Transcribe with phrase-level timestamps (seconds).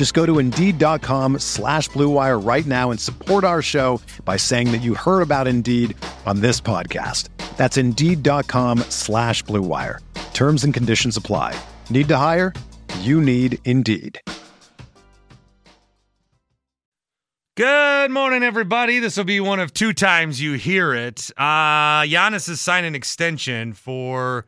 [0.00, 4.78] Just go to Indeed.com slash BlueWire right now and support our show by saying that
[4.78, 7.28] you heard about Indeed on this podcast.
[7.58, 9.98] That's Indeed.com slash BlueWire.
[10.32, 11.54] Terms and conditions apply.
[11.90, 12.54] Need to hire?
[13.00, 14.18] You need Indeed.
[17.58, 19.00] Good morning, everybody.
[19.00, 21.30] This will be one of two times you hear it.
[21.36, 24.46] Uh, Giannis has signed an extension for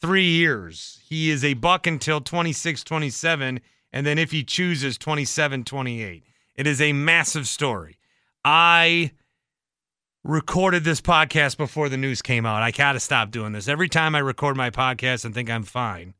[0.00, 0.98] three years.
[1.08, 3.60] He is a buck until 26 27,
[3.92, 6.24] and then if he chooses 27 28.
[6.54, 7.98] It is a massive story.
[8.44, 9.12] I
[10.24, 12.62] recorded this podcast before the news came out.
[12.62, 13.68] I got to stop doing this.
[13.68, 16.14] Every time I record my podcast and think I'm fine,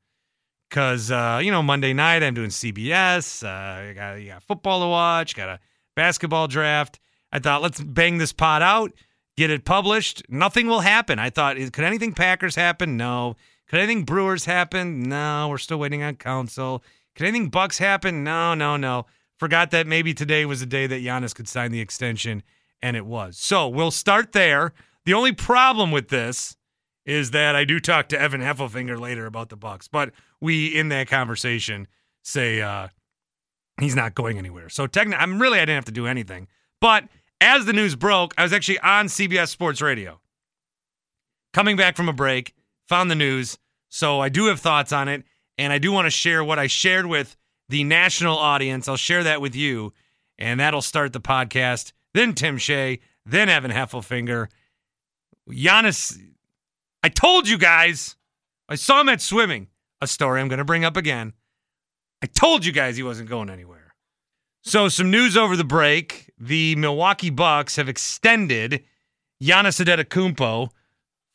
[0.69, 4.80] because, uh, you know, Monday night I'm doing CBS, uh, I got, you got football
[4.80, 5.58] to watch, got a
[5.96, 7.00] basketball draft.
[7.33, 8.92] I thought, let's bang this pot out,
[9.36, 10.22] get it published.
[10.28, 11.19] Nothing will happen.
[11.19, 12.96] I thought, could anything Packers happen?
[12.96, 13.36] No.
[13.66, 15.02] Could anything Brewers happen?
[15.02, 15.48] No.
[15.50, 16.83] We're still waiting on Counsell.
[17.19, 18.22] Could anything Bucks happen?
[18.22, 19.06] No, no, no.
[19.38, 22.44] Forgot that maybe today was the day that Giannis could sign the extension,
[22.80, 23.36] and it was.
[23.36, 24.72] So we'll start there.
[25.05, 26.56] The only problem with this
[27.05, 30.91] is that I do talk to Evan Heffelfinger later about the Bucks, but we in
[30.91, 31.89] that conversation
[32.22, 32.86] say uh,
[33.80, 34.68] he's not going anywhere.
[34.68, 36.46] So technically, I'm really I didn't have to do anything.
[36.80, 37.08] But
[37.40, 40.20] as the news broke, I was actually on CBS Sports Radio.
[41.52, 42.55] Coming back from a break,
[42.89, 43.58] found the news,
[43.89, 45.24] so I do have thoughts on it,
[45.58, 47.36] and I do want to share what I shared with
[47.69, 48.89] the national audience.
[48.89, 49.92] I'll share that with you,
[50.39, 51.92] and that'll start the podcast.
[52.14, 54.48] Then Tim Shea, then Evan Heffelfinger.
[55.51, 56.19] Giannis,
[57.02, 58.17] I told you guys,
[58.69, 59.69] I saw him at swimming,
[60.01, 61.33] a story I'm going to bring up again.
[62.23, 63.95] I told you guys he wasn't going anywhere.
[64.63, 66.30] So, some news over the break.
[66.39, 68.85] The Milwaukee Bucks have extended
[69.42, 70.70] Giannis Antetokounmpo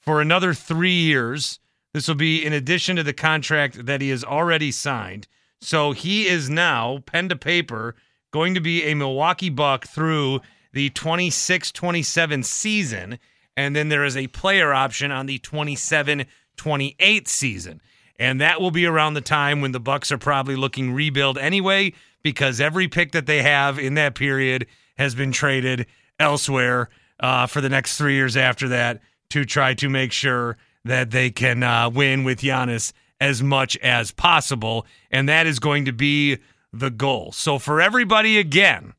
[0.01, 1.59] for another three years.
[1.93, 5.27] This will be in addition to the contract that he has already signed.
[5.61, 7.95] So he is now, pen to paper,
[8.31, 10.41] going to be a Milwaukee Buck through
[10.73, 13.19] the 26 27 season.
[13.55, 16.25] And then there is a player option on the 27
[16.57, 17.81] 28 season.
[18.19, 21.93] And that will be around the time when the Bucks are probably looking rebuild anyway,
[22.23, 24.67] because every pick that they have in that period
[24.97, 25.85] has been traded
[26.19, 26.89] elsewhere
[27.19, 31.29] uh, for the next three years after that to try to make sure that they
[31.29, 34.85] can uh, win with Giannis as much as possible.
[35.09, 36.39] And that is going to be
[36.73, 37.31] the goal.
[37.31, 38.93] So for everybody again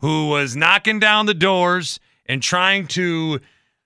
[0.00, 3.40] who was knocking down the doors and trying to,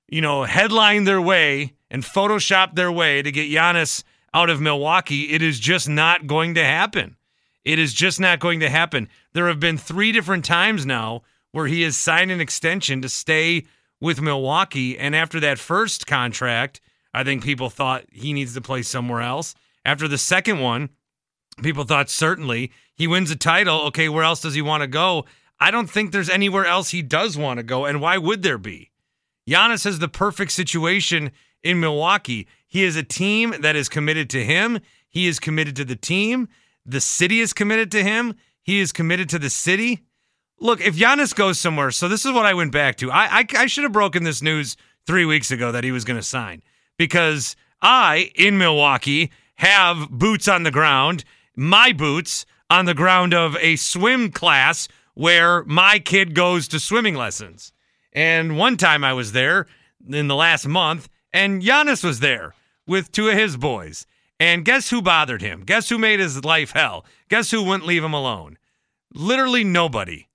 [0.08, 4.02] you know, headline their way and Photoshop their way to get Giannis
[4.34, 7.16] out of Milwaukee, it is just not going to happen.
[7.64, 9.08] It is just not going to happen.
[9.32, 11.22] There have been three different times now
[11.52, 13.64] where he has signed an extension to stay
[14.00, 14.98] with Milwaukee.
[14.98, 16.80] And after that first contract,
[17.14, 19.54] I think people thought he needs to play somewhere else.
[19.84, 20.90] After the second one,
[21.62, 23.80] people thought certainly he wins a title.
[23.86, 25.24] Okay, where else does he want to go?
[25.60, 27.84] I don't think there's anywhere else he does want to go.
[27.84, 28.90] And why would there be?
[29.48, 31.32] Giannis has the perfect situation
[31.62, 32.46] in Milwaukee.
[32.66, 34.80] He is a team that is committed to him.
[35.08, 36.48] He is committed to the team.
[36.84, 38.34] The city is committed to him.
[38.62, 40.04] He is committed to the city.
[40.60, 43.10] Look, if Giannis goes somewhere, so this is what I went back to.
[43.10, 44.76] I I, I should have broken this news
[45.06, 46.62] three weeks ago that he was going to sign
[46.98, 51.24] because I in Milwaukee have boots on the ground,
[51.56, 57.14] my boots on the ground of a swim class where my kid goes to swimming
[57.14, 57.72] lessons.
[58.12, 59.66] And one time I was there
[60.08, 62.54] in the last month, and Giannis was there
[62.86, 64.06] with two of his boys.
[64.40, 65.62] And guess who bothered him?
[65.62, 67.04] Guess who made his life hell?
[67.28, 68.58] Guess who wouldn't leave him alone?
[69.12, 70.28] Literally nobody.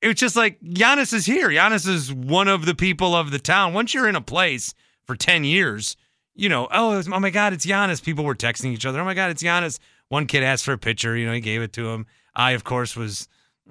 [0.00, 1.48] It was just like Giannis is here.
[1.48, 3.74] Giannis is one of the people of the town.
[3.74, 4.74] Once you're in a place
[5.04, 5.96] for 10 years,
[6.38, 8.02] you know, oh, oh my God, it's Giannis.
[8.02, 9.00] People were texting each other.
[9.00, 9.80] Oh my God, it's Giannis.
[10.08, 11.16] One kid asked for a picture.
[11.16, 12.06] You know, he gave it to him.
[12.34, 13.28] I, of course, was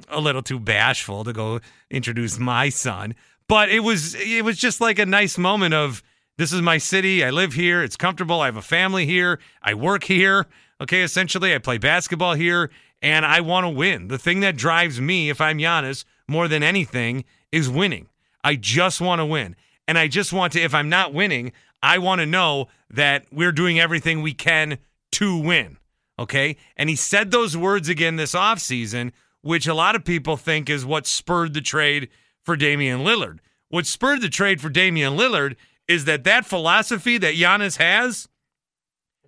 [0.09, 3.15] a little too bashful to go introduce my son.
[3.47, 6.03] But it was it was just like a nice moment of
[6.37, 7.23] This is my city.
[7.23, 7.81] I live here.
[7.81, 8.41] It's comfortable.
[8.41, 9.39] I have a family here.
[9.63, 10.45] I work here.
[10.79, 12.69] Okay, essentially, I play basketball here,
[13.01, 14.09] and I want to win.
[14.09, 18.07] The thing that drives me, if I'm Giannis, more than anything, is winning.
[18.43, 19.55] I just want to win.
[19.87, 23.51] And I just want to, if I'm not winning, I want to know that we're
[23.51, 24.77] doing everything we can
[25.13, 25.77] to win.
[26.19, 26.57] Okay.
[26.75, 30.85] And he said those words again this offseason, which a lot of people think is
[30.85, 32.09] what spurred the trade
[32.43, 33.39] for Damian Lillard.
[33.69, 35.55] What spurred the trade for Damian Lillard
[35.87, 38.27] is that that philosophy that Giannis has,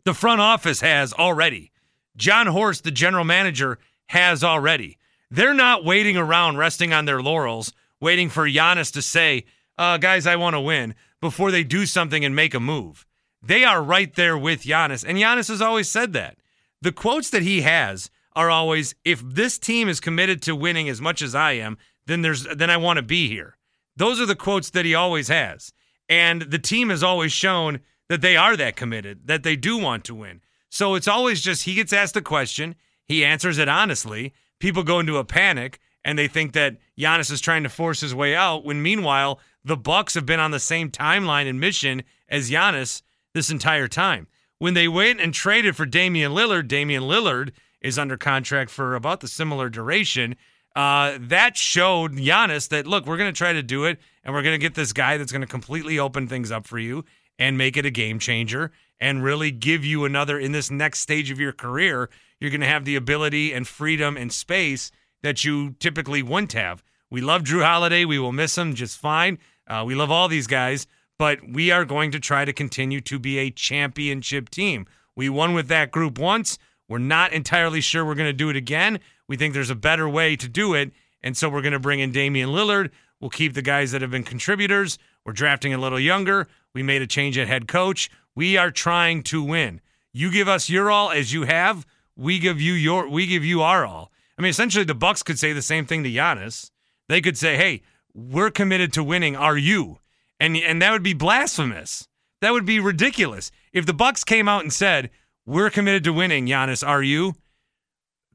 [0.05, 1.71] the front office has already.
[2.17, 4.97] Jon Horst, the general manager, has already.
[5.29, 9.45] They're not waiting around resting on their laurels, waiting for Giannis to say,
[9.77, 13.05] uh, guys, I want to win before they do something and make a move.
[13.41, 15.05] They are right there with Giannis.
[15.07, 16.37] And Giannis has always said that.
[16.81, 21.01] The quotes that he has are always, if this team is committed to winning as
[21.01, 23.57] much as I am, then there's then I want to be here.
[23.95, 25.73] Those are the quotes that he always has.
[26.07, 30.03] And the team has always shown that they are that committed, that they do want
[30.05, 30.41] to win.
[30.69, 32.75] So it's always just he gets asked a question,
[33.05, 34.33] he answers it honestly.
[34.59, 38.15] People go into a panic and they think that Giannis is trying to force his
[38.15, 42.49] way out when meanwhile the Bucks have been on the same timeline and mission as
[42.49, 43.01] Giannis
[43.33, 44.27] this entire time.
[44.57, 47.51] When they went and traded for Damian Lillard, Damian Lillard
[47.81, 50.35] is under contract for about the similar duration.
[50.75, 54.43] Uh, that showed Giannis that look, we're going to try to do it, and we're
[54.43, 57.05] going to get this guy that's going to completely open things up for you
[57.37, 61.31] and make it a game changer and really give you another in this next stage
[61.31, 62.09] of your career.
[62.39, 64.91] You're going to have the ability and freedom and space
[65.21, 66.83] that you typically wouldn't have.
[67.11, 68.05] We love Jrue Holiday.
[68.05, 69.39] We will miss him just fine.
[69.67, 73.19] Uh, we love all these guys, but we are going to try to continue to
[73.19, 74.85] be a championship team.
[75.15, 76.57] We won with that group once.
[76.87, 78.99] We're not entirely sure we're going to do it again.
[79.27, 80.91] We think there's a better way to do it.
[81.21, 82.89] And so we're going to bring in Damian Lillard.
[83.19, 84.97] We'll keep the guys that have been contributors.
[85.25, 86.47] We're drafting a little younger.
[86.73, 88.09] We made a change at head coach.
[88.35, 89.81] We are trying to win.
[90.13, 91.85] You give us your all as you have.
[92.15, 94.11] We give you your we give you our all.
[94.37, 96.71] I mean, essentially the Bucks could say the same thing to Giannis.
[97.09, 97.81] They could say, "Hey,
[98.13, 99.35] we're committed to winning.
[99.35, 99.99] Are you?"
[100.39, 102.07] And and that would be blasphemous.
[102.39, 103.51] That would be ridiculous.
[103.73, 105.09] If the Bucks came out and said,
[105.45, 107.35] "We're committed to winning, Giannis, are you?"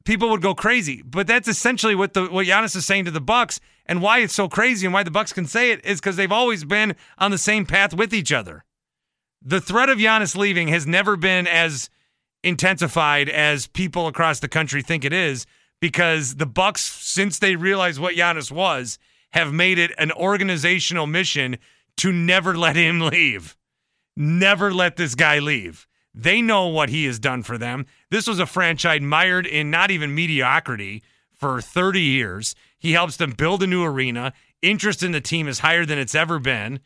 [0.03, 1.01] People would go crazy.
[1.01, 4.35] But that's essentially what the what Giannis is saying to the Bucks and why it's
[4.35, 7.31] so crazy and why the Bucks can say it is cuz they've always been on
[7.31, 8.65] the same path with each other.
[9.41, 11.89] The threat of Giannis leaving has never been as
[12.43, 15.47] intensified as people across the country think it is
[15.85, 18.97] because the Bucks since they realized what Giannis was
[19.33, 21.59] have made it an organizational mission
[21.97, 23.55] to never let him leave.
[24.17, 25.85] Never let this guy leave.
[26.11, 27.85] They know what he has done for them.
[28.09, 32.55] This was a franchise mired in not even mediocrity for 30 years.
[32.79, 34.33] He helps them build a new arena.
[34.63, 36.79] Interest in the team is higher than it's ever been.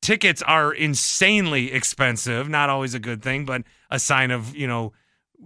[0.00, 4.92] Tickets are insanely expensive, not always a good thing, but a sign of, you know,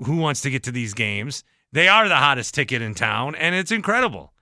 [0.04, 1.42] who wants to get to these games.
[1.72, 4.32] They are the hottest ticket in town, and it's incredible.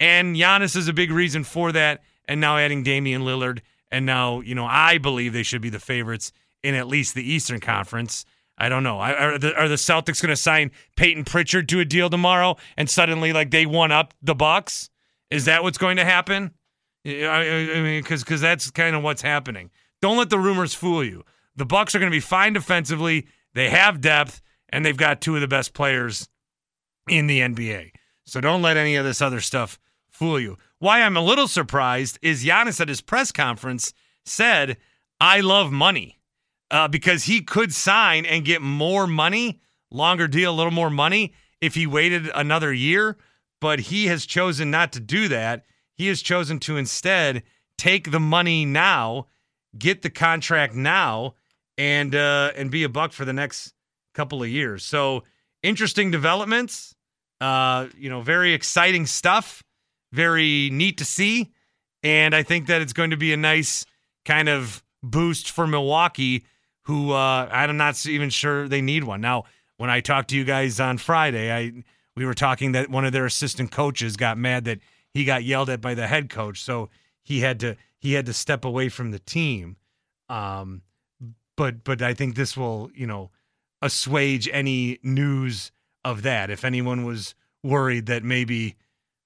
[0.00, 2.02] And Giannis is a big reason for that.
[2.26, 3.60] And now adding Damian Lillard.
[3.90, 6.32] And now, you know, I believe they should be the favorites
[6.62, 8.24] in at least the Eastern Conference.
[8.56, 8.98] I don't know.
[9.00, 12.88] Are the, are the Celtics going to sign Payton Pritchard to a deal tomorrow and
[12.88, 14.90] suddenly like they won up the Bucks?
[15.30, 16.52] Is that what's going to happen?
[17.06, 19.70] I, I mean, because because that's kind of what's happening.
[20.00, 21.24] Don't let the rumors fool you.
[21.56, 23.26] The Bucks are going to be fine defensively.
[23.54, 26.28] They have depth and they've got two of the best players
[27.08, 27.90] in the NBA.
[28.24, 30.56] So don't let any of this other stuff fool you.
[30.78, 33.92] Why I'm a little surprised is Giannis at his press conference
[34.24, 34.76] said,
[35.20, 36.18] I love money
[36.70, 41.34] uh, because he could sign and get more money, longer deal, a little more money
[41.60, 43.16] if he waited another year.
[43.60, 45.64] But he has chosen not to do that.
[45.94, 47.42] He has chosen to instead
[47.78, 49.28] take the money now,
[49.78, 51.34] get the contract now,
[51.78, 53.72] and uh, and be a buck for the next
[54.12, 54.84] couple of years.
[54.84, 55.24] So
[55.64, 56.94] interesting developments.
[57.40, 59.64] Uh, you know, very exciting stuff
[60.14, 61.52] very neat to see.
[62.02, 63.84] And I think that it's going to be a nice
[64.24, 66.46] kind of boost for Milwaukee,
[66.82, 69.20] who uh, I'm not even sure they need one.
[69.20, 69.44] Now,
[69.76, 71.82] when I talked to you guys on Friday, I
[72.16, 74.78] we were talking that one of their assistant coaches got mad that
[75.10, 76.90] he got yelled at by the head coach, so
[77.22, 79.76] he had to he had to step away from the team.
[80.28, 80.82] Um,
[81.56, 83.30] but but I think this will you know
[83.84, 85.70] assuage any news
[86.04, 86.50] of that.
[86.50, 88.76] If anyone was worried that maybe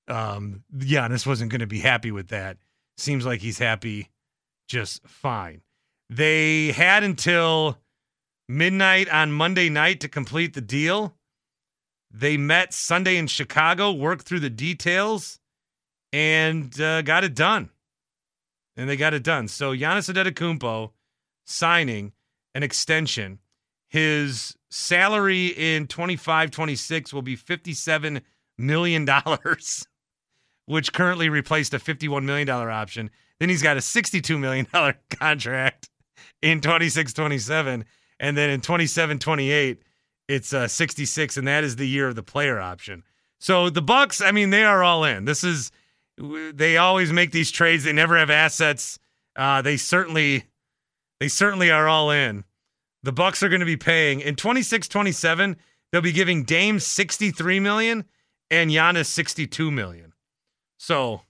[0.08, 2.58] um, Giannis wasn't going to be happy with that.
[2.96, 4.10] Seems like he's happy
[4.66, 5.62] just fine.
[6.10, 7.78] They had until
[8.48, 11.14] midnight on Monday night to complete the deal.
[12.10, 15.38] They met Sunday in Chicago, worked through the details,
[16.12, 17.70] and uh, got it done.
[18.76, 19.48] And they got it done.
[19.48, 20.92] So Giannis Antetokounmpo
[21.44, 22.12] signing
[22.54, 23.40] an extension.
[23.88, 28.22] His salary in 25 26 will be $57
[28.58, 29.08] million,
[30.66, 33.10] which currently replaced a $51 million option.
[33.40, 34.66] Then he's got a $62 million
[35.10, 35.88] contract
[36.42, 37.84] in 26 27.
[38.20, 39.82] And then in 27 28,
[40.28, 43.02] it's uh, 66, and that is the year of the player option.
[43.38, 45.24] So the Bucks, I mean, they are all in.
[45.24, 45.70] This is
[46.18, 47.84] they always make these trades.
[47.84, 48.98] They never have assets.
[49.36, 50.44] Uh, they certainly
[51.20, 52.44] they certainly are all in.
[53.02, 55.56] The Bucks are going to be paying in 26 27,
[55.90, 58.04] they'll be giving Dame 63 million
[58.50, 60.12] and Giannis 62 million.
[60.78, 61.22] So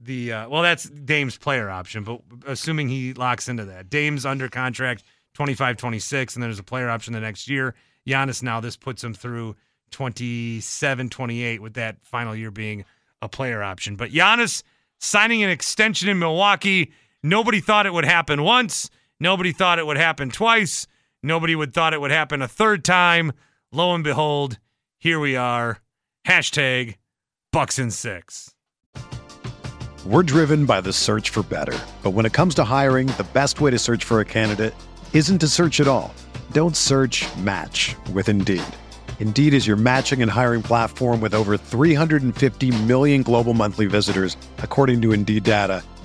[0.00, 4.48] the uh, well, that's Dame's player option, but assuming he locks into that, Dame's under
[4.48, 7.74] contract 25 26, and there's a player option the next year.
[8.06, 9.56] Giannis now this puts him through
[9.90, 12.84] 27 28 with that final year being
[13.22, 13.96] a player option.
[13.96, 14.62] But Giannis
[14.98, 18.90] signing an extension in Milwaukee, nobody thought it would happen once.
[19.20, 20.86] Nobody thought it would happen twice.
[21.22, 23.32] Nobody would thought it would happen a third time.
[23.70, 24.58] Lo and behold,
[24.98, 25.80] here we are.
[26.26, 26.96] Hashtag
[27.52, 28.54] Bucks and six.
[30.06, 31.78] We're driven by the search for better.
[32.02, 34.74] But when it comes to hiring, the best way to search for a candidate
[35.12, 36.14] isn't to search at all.
[36.52, 38.62] Don't search match with Indeed.
[39.18, 45.02] Indeed is your matching and hiring platform with over 350 million global monthly visitors, according
[45.02, 45.84] to Indeed data,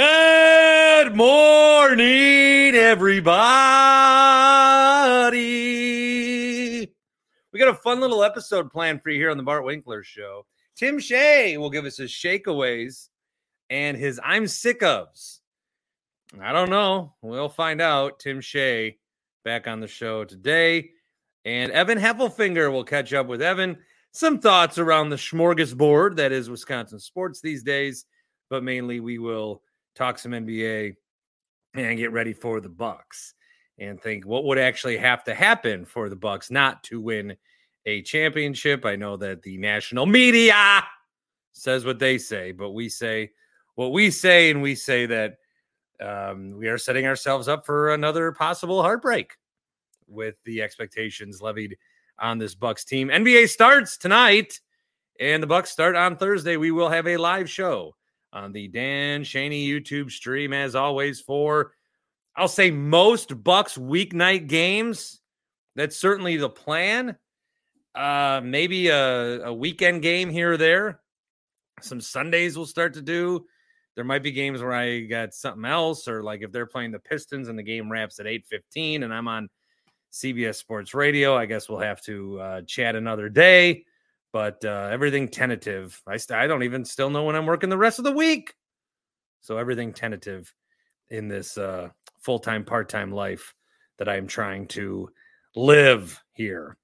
[0.00, 3.30] Good morning, everybody.
[7.52, 10.46] We got a fun little episode planned for you here on the Bart Winkler Show.
[10.74, 13.10] Tim Shea will give us his shakeaways
[13.68, 15.40] and his I'm sick ofs.
[16.40, 17.12] I don't know.
[17.20, 18.20] We'll find out.
[18.20, 18.96] Tim Shea
[19.44, 20.92] back on the show today.
[21.44, 23.76] And Evan Heffelfinger will catch up with Evan.
[24.12, 28.06] Some thoughts around the smorgasbord that is Wisconsin sports these days,
[28.48, 29.60] but mainly we will
[29.94, 30.94] talk some NBA
[31.74, 33.34] and get ready for the Bucks
[33.78, 37.36] and think what would actually have to happen for the Bucks not to win
[37.86, 38.84] a championship.
[38.84, 40.84] I know that the national media
[41.52, 43.30] says what they say, but we say
[43.74, 45.36] what we say, and we say that
[46.00, 49.36] um, we are setting ourselves up for another possible heartbreak
[50.06, 51.76] with the expectations levied
[52.18, 53.08] on this Bucks team.
[53.08, 54.60] NBA starts tonight,
[55.18, 56.56] and the Bucks start on Thursday.
[56.56, 57.94] We will have a live show
[58.32, 61.72] on the Dan Shaney YouTube stream, as always, for
[62.36, 65.20] I'll say most Bucks weeknight games.
[65.76, 67.16] That's certainly the plan.
[67.94, 71.00] Uh, maybe a, a weekend game here or there.
[71.82, 73.46] Some Sundays we'll start to do.
[73.96, 77.00] There might be games where I got something else, or like if they're playing the
[77.00, 79.48] Pistons and the game wraps at 8:15 and I'm on
[80.12, 83.84] CBS Sports Radio, I guess we'll have to uh, chat another day.
[84.32, 86.00] But uh, everything tentative.
[86.06, 88.54] I st- I don't even still know when I'm working the rest of the week.
[89.40, 90.52] So everything tentative
[91.08, 91.88] in this uh,
[92.20, 93.54] full time, part time life
[93.98, 95.10] that I am trying to
[95.56, 96.76] live here.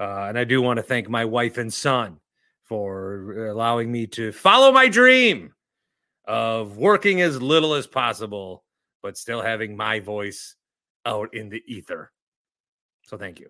[0.00, 2.18] Uh, and I do want to thank my wife and son
[2.64, 5.52] for allowing me to follow my dream
[6.26, 8.64] of working as little as possible,
[9.02, 10.56] but still having my voice
[11.04, 12.10] out in the ether.
[13.04, 13.48] So thank you.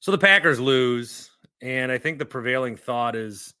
[0.00, 1.30] So the Packers lose.
[1.62, 3.54] And I think the prevailing thought is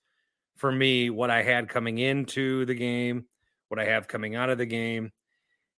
[0.56, 3.26] for me what I had coming into the game,
[3.68, 5.12] what I have coming out of the game.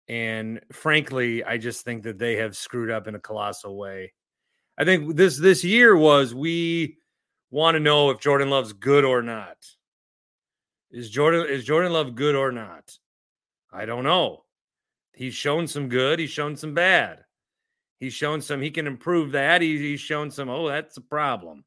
[0.08, 4.14] And frankly, I just think that they have screwed up in a colossal way.
[4.78, 6.98] I think this this year was we
[7.50, 9.58] want to know if Jordan Love's good or not.
[10.92, 12.98] Is Jordan is Jordan Love good or not?
[13.72, 14.44] I don't know.
[15.14, 17.20] He's shown some good, he's shown some bad.
[18.00, 19.62] He's shown some he can improve that.
[19.62, 21.66] He, he's shown some, oh, that's a problem.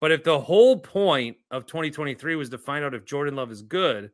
[0.00, 3.62] But if the whole point of 2023 was to find out if Jordan Love is
[3.62, 4.10] good,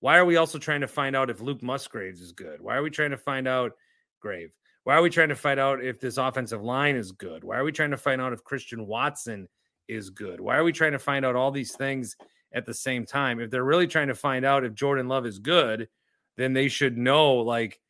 [0.00, 2.60] why are we also trying to find out if Luke Musgraves is good?
[2.60, 3.72] Why are we trying to find out
[4.20, 4.50] Grave?
[4.84, 7.42] Why are we trying to find out if this offensive line is good?
[7.44, 9.48] Why are we trying to find out if Christian Watson
[9.88, 10.40] is good?
[10.40, 12.16] Why are we trying to find out all these things
[12.52, 13.40] at the same time?
[13.40, 15.88] If they're really trying to find out if Jordan Love is good,
[16.36, 17.80] then they should know like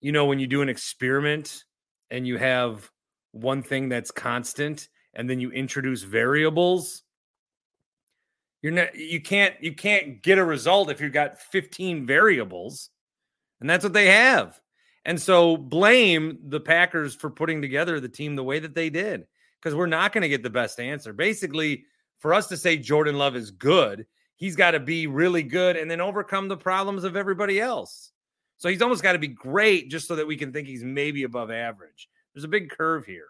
[0.00, 1.64] you know when you do an experiment
[2.10, 2.90] and you have
[3.32, 7.02] one thing that's constant and then you introduce variables
[8.62, 12.90] you're not you can't you can't get a result if you've got 15 variables
[13.60, 14.60] and that's what they have.
[15.04, 19.24] And so blame the packers for putting together the team the way that they did
[19.60, 21.12] because we're not going to get the best answer.
[21.12, 21.84] Basically
[22.18, 25.90] for us to say jordan love is good he's got to be really good and
[25.90, 28.10] then overcome the problems of everybody else.
[28.58, 31.22] So he's almost got to be great just so that we can think he's maybe
[31.22, 32.08] above average.
[32.34, 33.28] There's a big curve here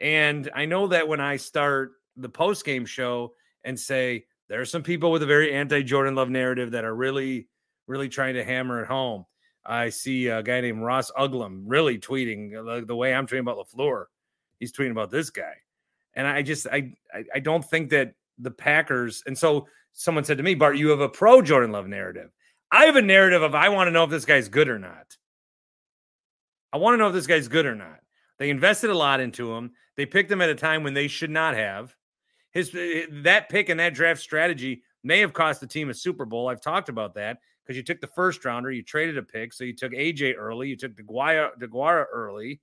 [0.00, 3.32] and i know that when i start the post game show
[3.64, 6.94] and say there are some people with a very anti Jordan Love narrative that are
[6.94, 7.48] really,
[7.86, 9.24] really trying to hammer it home.
[9.64, 13.40] I see a guy named Ross Uglem really tweeting uh, the, the way I'm tweeting
[13.40, 14.04] about LaFleur.
[14.60, 15.54] He's tweeting about this guy.
[16.14, 20.36] And I just, I, I, I don't think that the Packers, and so someone said
[20.36, 22.30] to me, Bart, you have a pro Jordan Love narrative.
[22.70, 25.16] I have a narrative of I want to know if this guy's good or not.
[26.72, 28.00] I want to know if this guy's good or not.
[28.38, 29.72] They invested a lot into him.
[29.96, 31.94] They picked him at a time when they should not have.
[32.52, 36.24] His eh, that pick and that draft strategy may have cost the team a Super
[36.24, 36.48] Bowl.
[36.48, 39.64] I've talked about that because you took the first rounder, you traded a pick, so
[39.64, 42.60] you took AJ early, you took Deguara, Deguara early.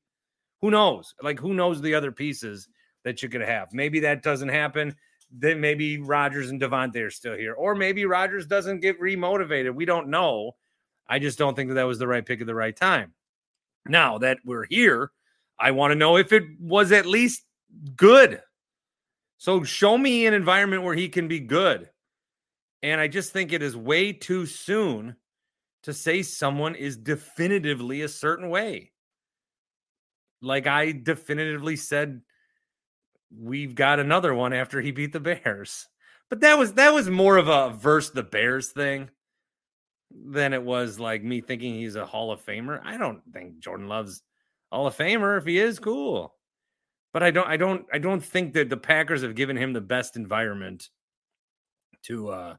[0.61, 1.13] Who knows?
[1.21, 2.67] Like who knows the other pieces
[3.03, 3.73] that you could have?
[3.73, 4.95] Maybe that doesn't happen.
[5.31, 9.73] Then maybe Rodgers and Davante are still here, or maybe Rodgers doesn't get remotivated.
[9.73, 10.57] We don't know.
[11.07, 13.13] I just don't think that that was the right pick at the right time.
[13.87, 15.11] Now that we're here,
[15.61, 17.43] I want to know if it was at least
[17.95, 18.41] good.
[19.37, 21.89] So show me an environment where he can be good.
[22.83, 25.15] And I just think it is way too soon
[25.83, 28.91] to say someone is definitively a certain way.
[30.41, 32.21] Like I definitively said
[33.35, 35.87] we've got another one after he beat the Bears.
[36.29, 39.09] But that was that was more of a verse the Bears thing
[40.11, 42.81] than it was like me thinking he's a Hall of Famer.
[42.83, 44.23] I don't think Jordan Love's
[44.71, 45.37] Hall of Famer.
[45.37, 46.35] If he is, cool.
[47.13, 49.81] But I don't I don't I don't think that the Packers have given him the
[49.81, 50.89] best environment
[52.03, 52.55] to uh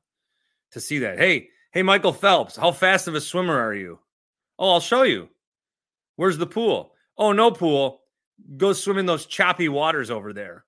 [0.72, 1.18] to see that.
[1.18, 3.98] Hey, hey Michael Phelps, how fast of a swimmer are you?
[4.58, 5.28] Oh, I'll show you.
[6.16, 6.92] Where's the pool?
[7.16, 8.02] Oh, no pool.
[8.56, 10.64] Go swim in those choppy waters over there.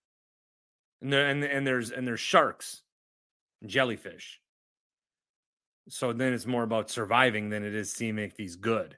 [1.02, 2.83] And there and, and there's and there's sharks
[3.61, 4.40] and jellyfish.
[5.88, 8.96] So then it's more about surviving than it is seeing make these good.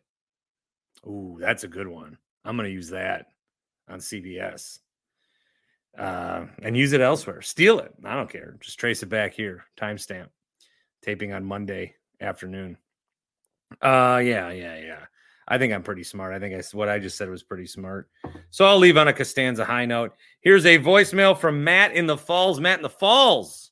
[1.04, 2.18] Ooh, that's a good one.
[2.46, 3.26] I'm gonna use that
[3.88, 4.78] on CBS
[5.98, 7.42] uh, and use it elsewhere.
[7.42, 7.92] Steal it.
[8.04, 8.56] I don't care.
[8.60, 9.64] Just trace it back here.
[9.76, 10.28] Timestamp.
[11.02, 12.76] Taping on Monday afternoon.
[13.82, 15.04] Uh, yeah, yeah, yeah.
[15.48, 16.34] I think I'm pretty smart.
[16.34, 18.08] I think I, what I just said was pretty smart.
[18.50, 20.14] So I'll leave on a Costanza high note.
[20.40, 22.58] Here's a voicemail from Matt in the Falls.
[22.58, 23.70] Matt in the Falls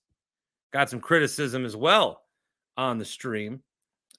[0.72, 2.22] got some criticism as well
[2.76, 3.60] on the stream,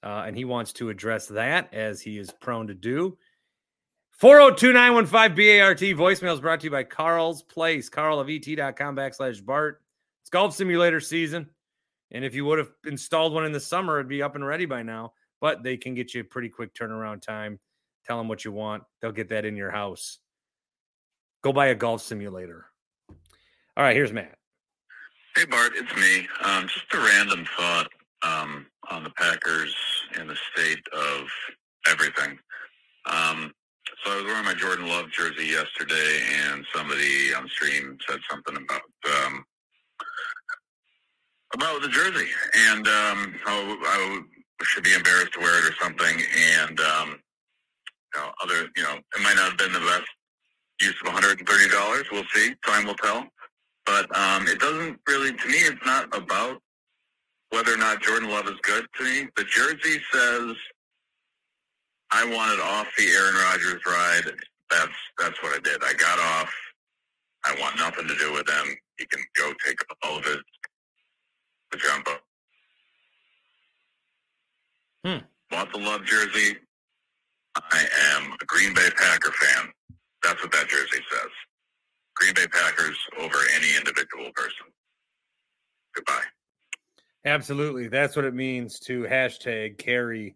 [0.02, 3.16] uh, and he wants to address that as he is prone to do.
[4.18, 9.82] 402 915 BART voicemail is brought to you by Carl's Place, carlofet.com backslash Bart.
[10.22, 11.50] It's golf simulator season.
[12.12, 14.64] And if you would have installed one in the summer, it'd be up and ready
[14.64, 15.12] by now.
[15.42, 17.58] But they can get you a pretty quick turnaround time.
[18.06, 20.18] Tell them what you want, they'll get that in your house.
[21.42, 22.66] Go buy a golf simulator.
[23.08, 24.38] All right, here's Matt.
[25.36, 26.26] Hey, Bart, it's me.
[26.42, 27.88] Um, just a random thought
[28.22, 29.74] um, on the Packers
[30.18, 31.28] and the state of
[31.86, 32.38] everything.
[33.04, 33.52] Um,
[34.04, 38.56] so I was wearing my Jordan Love jersey yesterday, and somebody on stream said something
[38.56, 38.82] about
[39.26, 39.44] um,
[41.54, 42.28] about the jersey,
[42.70, 44.20] and um, how I
[44.62, 46.22] should be embarrassed to wear it or something.
[46.60, 47.20] And um,
[48.14, 50.08] you know, other, you know, it might not have been the best
[50.80, 52.04] use of one hundred and thirty dollars.
[52.10, 52.54] We'll see.
[52.66, 53.26] Time will tell.
[53.86, 56.60] But um, it doesn't really, to me, it's not about
[57.50, 58.84] whether or not Jordan Love is good.
[58.98, 60.54] To me, the jersey says
[62.12, 64.32] I wanted off the Aaron Rodgers ride.
[64.70, 65.82] That's that's what I did.
[65.82, 66.52] I got off.
[67.44, 68.66] I want nothing to do with them.
[68.98, 70.38] He can go take all of his
[71.70, 72.10] the jumbo.
[75.04, 75.54] Hmm.
[75.54, 76.56] Want the love jersey?
[77.56, 79.70] I am a Green Bay Packer fan.
[80.22, 81.30] That's what that jersey says.
[82.16, 84.66] Green Bay Packers over any individual person.
[85.94, 86.24] Goodbye.
[87.24, 87.88] Absolutely.
[87.88, 90.34] That's what it means to hashtag carry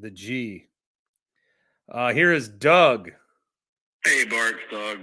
[0.00, 0.66] the G.
[1.90, 3.10] Uh, here is Doug.
[4.04, 4.98] Hey, Bart, Doug.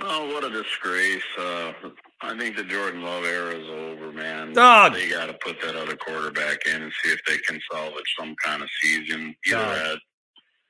[0.00, 1.22] Oh, what a disgrace.
[1.38, 1.72] Uh,
[2.20, 4.52] I think the Jordan Love era is over, man.
[4.52, 4.94] Doug.
[4.94, 8.34] They got to put that other quarterback in and see if they can salvage some
[8.42, 9.34] kind of season.
[9.46, 9.92] Either Doug.
[9.94, 9.98] at,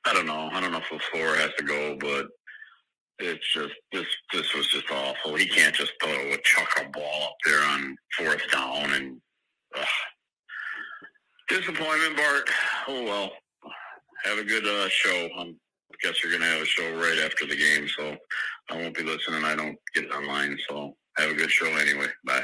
[0.05, 0.49] I don't know.
[0.51, 2.27] I don't know if the floor has to go, but
[3.19, 4.05] it's just this.
[4.31, 5.35] This was just awful.
[5.35, 9.19] He can't just throw a chuck a ball up there on fourth down and
[9.77, 9.85] ugh.
[11.47, 12.49] Disappointment, Bart.
[12.87, 13.31] Oh well.
[14.23, 15.29] Have a good uh, show.
[15.37, 15.53] I
[16.01, 18.15] guess you're gonna have a show right after the game, so
[18.69, 19.43] I won't be listening.
[19.43, 22.07] I don't get online, so have a good show anyway.
[22.25, 22.43] Bye.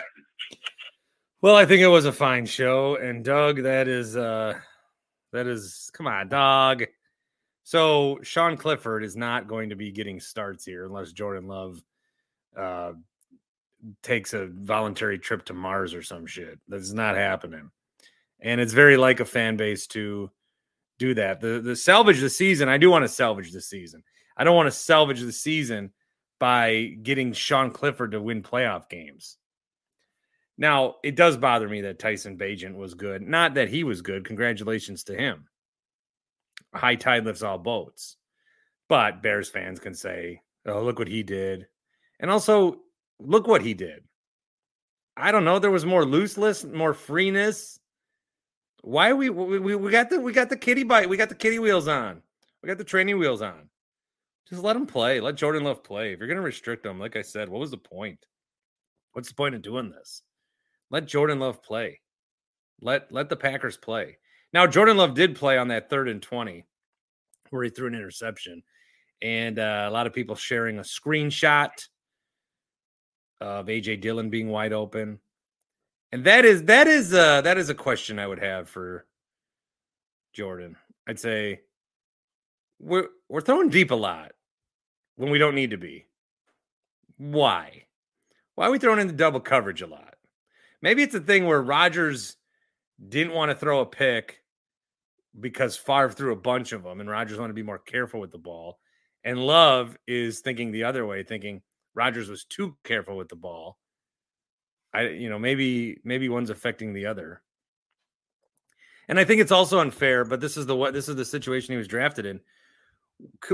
[1.42, 2.96] Well, I think it was a fine show.
[2.96, 4.54] And Doug, that is uh
[5.34, 6.84] that is come on, dog.
[7.64, 11.84] So Sean Clifford is not going to be getting starts here unless Jordan Love
[12.56, 12.94] uh
[14.02, 16.60] takes a voluntary trip to Mars or some shit.
[16.70, 17.72] That's not happening.
[18.44, 20.30] And it's very like a fan base to
[21.00, 21.42] do that.
[21.42, 24.04] The the salvage the season, I do want to salvage the season.
[24.38, 25.92] I don't want to salvage the season
[26.40, 29.38] by getting Sean Clifford to win playoff games.
[30.58, 33.22] Now, it does bother me that Tyson Bagent was good.
[33.22, 34.26] Not that he was good.
[34.26, 35.46] Congratulations to him.
[36.74, 38.18] High tide lifts all boats.
[38.90, 41.68] But Bears fans can say, oh, look what he did.
[42.20, 42.82] And also,
[43.20, 44.04] look what he did.
[45.16, 45.60] I don't know.
[45.60, 47.80] There was more looseness, more freeness.
[48.84, 51.08] Why are we, we we got the we got the kitty bite.
[51.08, 52.22] We got the kitty wheels on.
[52.62, 53.70] We got the training wheels on.
[54.50, 55.22] Just let him play.
[55.22, 56.12] Let Jordan Love play.
[56.12, 58.26] If you're gonna restrict him, like I said, what was the point?
[59.14, 60.24] What's the point of doing this?
[60.92, 62.02] Let Jordan Love play.
[62.82, 64.18] Let let the Packers play.
[64.52, 66.66] Now Jordan Love did play on that third and 20
[67.52, 68.64] where he threw an interception.
[69.22, 71.72] And uh, a lot of people sharing a screenshot
[73.40, 75.20] of AJ Dillon being wide open.
[76.14, 79.08] And that is that is uh that is a question I would have for
[80.32, 80.76] Jordan.
[81.08, 81.62] I'd say
[82.80, 84.34] we're we're throwing deep a lot
[85.16, 86.06] when we don't need to be.
[87.18, 87.86] Why?
[88.54, 90.14] Why are we throwing in the double coverage a lot?
[90.84, 92.38] Maybe it's a thing where Rodgers
[93.10, 94.44] didn't want to throw a pick
[95.40, 98.32] because Favre threw a bunch of them, and Rodgers wanted to be more careful with
[98.32, 98.78] the ball.
[99.24, 101.64] And Love is thinking the other way, thinking
[101.96, 103.80] Rodgers was too careful with the ball.
[104.94, 107.42] I, you know, maybe maybe one's affecting the other.
[109.08, 111.74] And I think it's also unfair, but this is the what this is the situation
[111.74, 112.40] he was drafted in.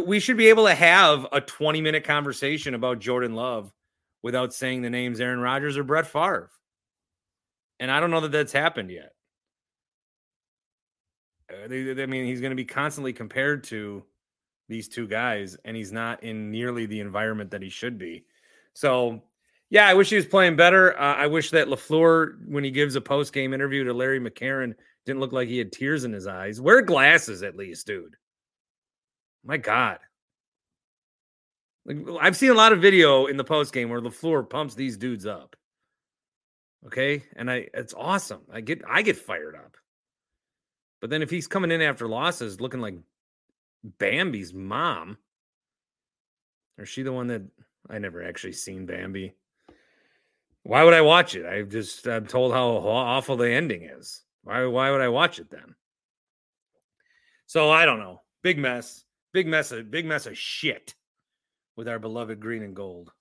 [0.05, 3.73] We should be able to have a 20 minute conversation about Jordan Love
[4.21, 6.49] without saying the names Aaron Rodgers or Brett Favre.
[7.79, 9.13] And I don't know that that's happened yet.
[11.51, 14.03] Uh, I mean, he's going to be constantly compared to
[14.67, 18.25] these two guys, and he's not in nearly the environment that he should be.
[18.73, 19.23] So,
[19.69, 20.99] yeah, I wish he was playing better.
[20.99, 24.73] Uh, I wish that LaFleur, when he gives a post game interview to Larry McCarren,
[25.05, 26.59] didn't look like he had tears in his eyes.
[26.59, 28.15] Wear glasses at least, dude.
[29.43, 29.99] My God.
[31.85, 34.97] Like, I've seen a lot of video in the post game where LaFleur pumps these
[34.97, 35.55] dudes up.
[36.85, 38.41] Okay, and I it's awesome.
[38.51, 39.75] I get I get fired up.
[41.01, 42.95] But then if he's coming in after losses looking like
[43.83, 45.17] Bambi's mom,
[46.77, 47.43] or she the one that
[47.89, 49.33] I never actually seen Bambi?
[50.63, 51.45] Why would I watch it?
[51.45, 54.23] I just I'm told how awful the ending is.
[54.43, 55.75] Why why would I watch it then?
[57.45, 58.21] So I don't know.
[58.43, 59.03] Big mess.
[59.33, 60.93] Big mess of big mess of shit
[61.75, 63.11] with our beloved green and gold.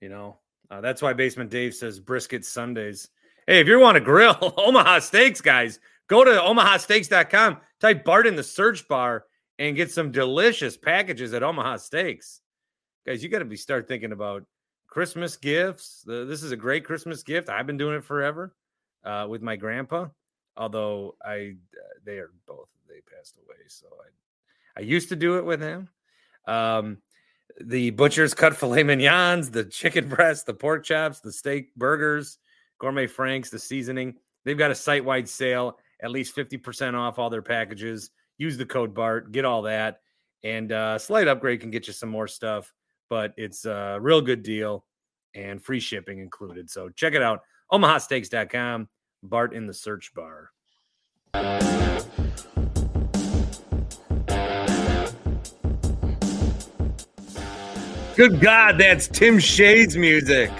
[0.00, 0.38] You know,
[0.70, 3.08] uh, that's why Basement Dave says brisket Sundays.
[3.46, 8.36] Hey, if you want to grill Omaha Steaks, guys, go to omahasteaks.com, type Bart in
[8.36, 9.24] the search bar,
[9.58, 12.40] and get some delicious packages at Omaha Steaks.
[13.06, 14.44] Guys, you got to be start thinking about
[14.94, 16.04] Christmas gifts.
[16.06, 17.48] The, this is a great Christmas gift.
[17.48, 18.54] I've been doing it forever
[19.02, 20.06] uh, with my grandpa,
[20.56, 25.36] although I uh, they are both they passed away, so I I used to do
[25.38, 25.88] it with him.
[26.46, 26.98] Um,
[27.60, 32.38] the butcher's cut filet mignons, the chicken breast, the pork chops, the steak burgers,
[32.78, 34.14] gourmet franks, the seasoning.
[34.44, 38.10] They've got a site wide sale, at least 50% off all their packages.
[38.38, 40.02] Use the code BART, get all that.
[40.44, 42.72] And uh, slight upgrade can get you some more stuff,
[43.14, 44.84] but it's a real good deal
[45.36, 46.68] and free shipping included.
[46.68, 47.42] So check it out.
[47.70, 48.88] OmahaSteaks.com,
[49.22, 50.50] BART in the search bar.
[58.16, 60.50] Good God, that's Tim Shea's music.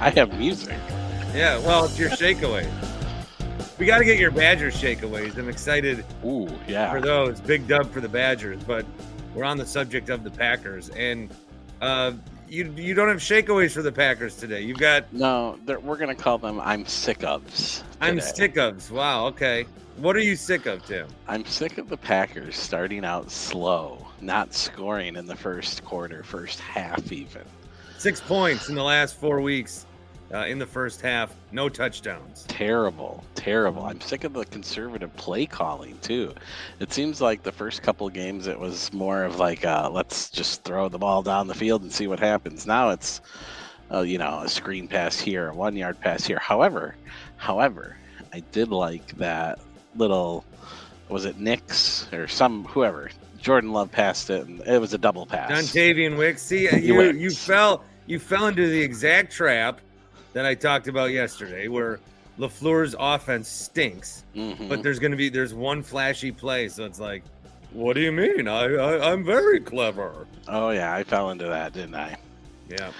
[0.00, 0.78] I have music.
[1.34, 2.66] Yeah, well, it's your shakeaway.
[3.78, 5.36] We got to get your Badger shakeaways.
[5.36, 6.90] I'm excited Ooh, yeah.
[6.90, 7.38] for those.
[7.42, 8.86] Big dub for the Badgers, but
[9.34, 10.88] we're on the subject of the Packers.
[10.90, 11.30] And
[11.80, 12.12] Uh,
[12.48, 14.62] you you don't have shakeaways for the Packers today.
[14.62, 18.90] You've got No, we're gonna call them "I'm sick ofs." I'm sick of.
[18.90, 19.26] Wow.
[19.26, 19.66] Okay.
[19.98, 21.06] What are you sick of, Tim?
[21.26, 26.60] I'm sick of the Packers starting out slow, not scoring in the first quarter, first
[26.60, 27.42] half, even.
[27.98, 29.86] Six points in the last four weeks.
[30.32, 32.44] Uh, in the first half, no touchdowns.
[32.48, 33.84] Terrible, terrible.
[33.84, 36.34] I'm sick of the conservative play calling too.
[36.80, 40.28] It seems like the first couple of games it was more of like, uh, let's
[40.28, 42.66] just throw the ball down the field and see what happens.
[42.66, 43.22] Now it's,
[43.90, 46.38] uh, you know, a screen pass here, a one yard pass here.
[46.38, 46.94] However,
[47.38, 47.96] however,
[48.30, 49.58] I did like that
[49.96, 50.44] little,
[51.08, 53.10] was it Knicks or some whoever?
[53.40, 55.50] Jordan Love passed it, and it was a double pass.
[55.50, 56.42] Dontayvion Wicks.
[56.42, 59.80] See, you you fell you fell into the exact trap
[60.38, 61.98] that I talked about yesterday, where
[62.38, 64.68] LaFleur's offense stinks, Mhm.
[64.68, 67.24] but there's going to be there's one flashy play, so it's like,
[67.72, 68.46] what do you mean?
[68.46, 70.28] I, I I'm very clever.
[70.46, 72.16] oh yeah, I fell into that, didn't I?
[72.70, 72.92] Yeah,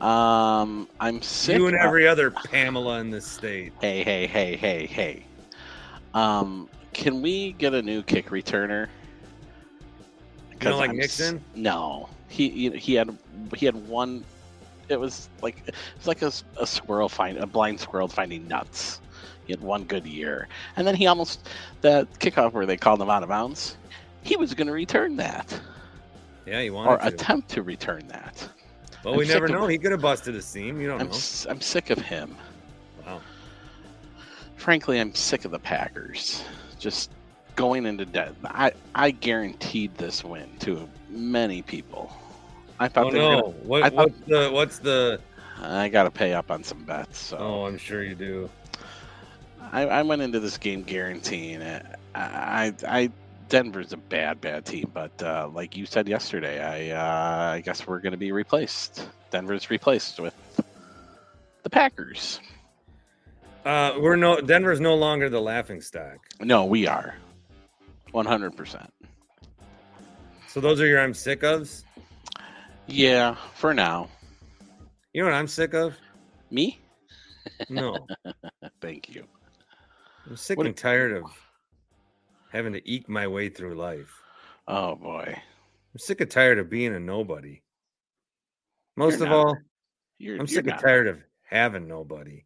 [0.00, 1.56] Um, I'm sick.
[1.58, 3.72] you and of- every other Pamela in this state.
[3.80, 5.24] Hey, hey, hey, hey, hey.
[6.14, 8.86] Um, can we get a new kick returner?
[10.52, 11.42] You don't like I'm s- Nixon?
[11.56, 13.18] No, he he he had
[13.56, 14.22] he had one.
[14.88, 19.00] It was like it's like a, a squirrel find a blind squirrel finding nuts.
[19.44, 21.48] He had one good year, and then he almost
[21.80, 23.76] that kickoff where they called him out of bounds.
[24.22, 25.58] He was going to return that
[26.46, 27.08] Yeah, or wanted to.
[27.14, 28.46] attempt to return that.
[29.04, 29.66] Well, we I'm sick never know.
[29.66, 30.80] He could have busted a seam.
[30.80, 31.14] You don't I'm know.
[31.14, 32.36] s- I'm sick of him.
[33.06, 33.20] Wow.
[34.56, 36.42] frankly, I'm sick of the Packers.
[36.78, 37.10] Just
[37.56, 38.34] going into debt.
[38.44, 42.12] I I guaranteed this win to many people.
[42.80, 43.40] I thought Oh they were no!
[43.42, 45.20] gonna, What, I thought- what's the what's the?
[45.60, 47.18] I got to pay up on some bets.
[47.18, 48.48] So Oh, I'm sure you do.
[49.72, 51.84] I, I went into this game guaranteeing it.
[52.14, 53.10] I, I, I
[53.48, 56.60] Denver's a bad, bad team, but uh, like you said yesterday,
[56.92, 59.08] I uh, I guess we're going to be replaced.
[59.30, 60.34] Denver's replaced with
[61.64, 62.40] the Packers.
[63.64, 66.18] Uh, we're no Denver's no longer the laughing stock.
[66.40, 67.16] No, we are.
[68.14, 68.88] 100%.
[70.46, 71.82] So those are your I'm sick ofs.
[72.88, 74.08] Yeah, for now.
[75.12, 75.94] You know what I'm sick of?
[76.50, 76.78] Me?
[77.68, 78.06] No,
[78.80, 79.24] Thank you.
[80.26, 81.24] I'm sick What- and tired of
[82.50, 84.10] having to eke my way through life.
[84.66, 85.24] Oh boy.
[85.36, 87.62] I'm sick and tired of being a nobody.
[88.96, 89.46] Most You're of not.
[89.46, 89.58] all,
[90.18, 92.44] You're, I'm sick and tired of having nobody.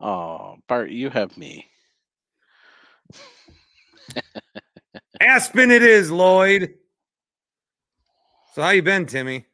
[0.00, 1.66] Oh, Bart, you have me.
[5.20, 6.74] Aspen, it is Lloyd.
[8.54, 9.46] So how you been, Timmy?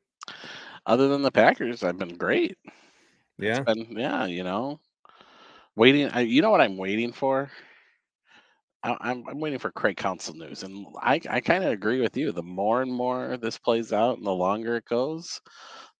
[0.86, 2.56] Other than the Packers, I've been great.
[3.38, 4.80] Yeah, And yeah, you know,
[5.74, 6.08] waiting.
[6.08, 7.50] I, you know what I'm waiting for?
[8.82, 12.16] I, I'm I'm waiting for Craig Counsell news, and I I kind of agree with
[12.16, 12.32] you.
[12.32, 15.40] The more and more this plays out, and the longer it goes,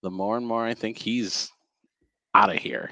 [0.03, 1.51] the more and more I think he's
[2.35, 2.90] out of here.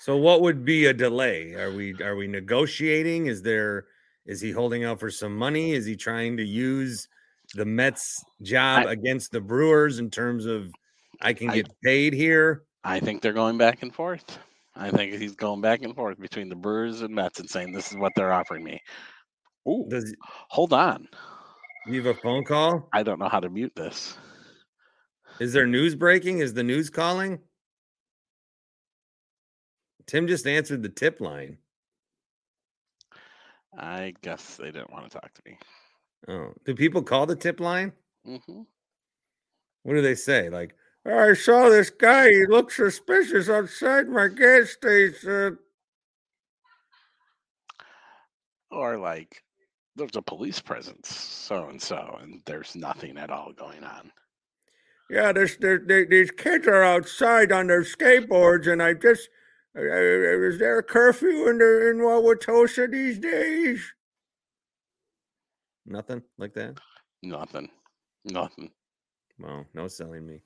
[0.00, 1.54] So what would be a delay?
[1.54, 3.26] Are we are we negotiating?
[3.26, 3.86] Is there
[4.24, 5.72] is he holding out for some money?
[5.72, 7.08] Is he trying to use
[7.54, 10.70] the Mets job I- against the Brewers in terms of
[11.20, 12.64] I can I- get paid here?
[12.84, 14.38] I think they're going back and forth.
[14.76, 17.90] I think he's going back and forth between the Brewers and Mets and saying this
[17.90, 18.80] is what they're offering me.
[19.68, 20.14] Ooh, Does
[20.48, 21.08] hold on.
[21.86, 22.88] you have a phone call?
[22.92, 24.16] I don't know how to mute this.
[25.40, 26.38] Is there news breaking?
[26.38, 27.40] Is the news calling?
[30.06, 31.58] Tim just answered the tip line.
[33.76, 35.58] I guess they didn't want to talk to me.
[36.28, 37.92] Oh, do people call the tip line?
[38.24, 38.62] hmm
[39.82, 40.48] What do they say?
[40.50, 42.28] Like, "Oh, I saw this guy.
[42.30, 45.58] He looked suspicious outside my gas station.
[48.70, 49.42] Or like,
[49.96, 54.12] there's a police presence, so and so, and there's nothing at all going on.
[55.10, 59.28] Yeah, this, there, there, these kids are outside on their skateboards, and I just
[59.76, 63.80] uh, uh, is there a curfew in the in Wauwatosa these days?
[65.86, 66.78] Nothing like that.
[67.22, 67.68] Nothing.
[68.24, 68.70] Nothing.
[69.38, 70.42] Well, no selling me.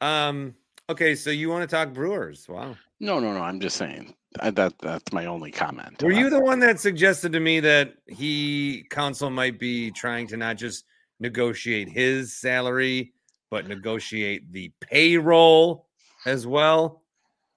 [0.00, 0.54] Um.
[0.88, 2.48] Okay, so you want to talk Brewers?
[2.48, 2.76] Wow.
[2.98, 3.40] No, no, no.
[3.40, 4.14] I'm just saying.
[4.40, 6.02] I, that that's my only comment.
[6.02, 10.36] Were you the one that suggested to me that he Counsell might be trying to
[10.36, 10.84] not just
[11.18, 13.12] negotiate his salary,
[13.50, 15.86] but negotiate the payroll
[16.26, 17.02] as well?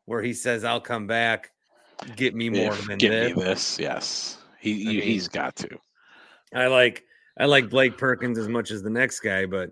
[0.05, 1.51] Where he says, "I'll come back,
[2.15, 3.79] get me more If than give this." me this?
[3.79, 4.37] Yes.
[4.59, 5.69] He, I mean- he's got to.
[6.53, 7.03] I like
[7.39, 9.69] I like Blake Perkins as much as the next guy, but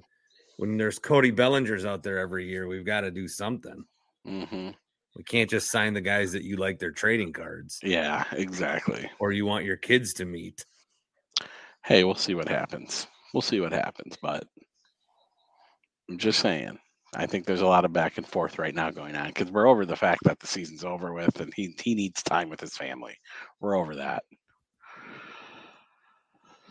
[0.61, 3.83] when there's Cody Bellingers out there every year, we've got to do something.
[4.23, 4.69] hmm
[5.15, 9.09] We can't just sign the guys that you like their trading cards Yeah, exactly.
[9.19, 10.63] or you want your kids to meet.
[11.83, 13.07] Hey, we'll see what happens.
[13.33, 14.45] We'll see what happens, but
[16.07, 16.77] I'm just saying.
[17.15, 19.67] I think there's a lot of back and forth right now going on because we're
[19.67, 22.77] over the fact that the season's over with and he he needs time with his
[22.77, 23.17] family.
[23.59, 24.23] We're over that.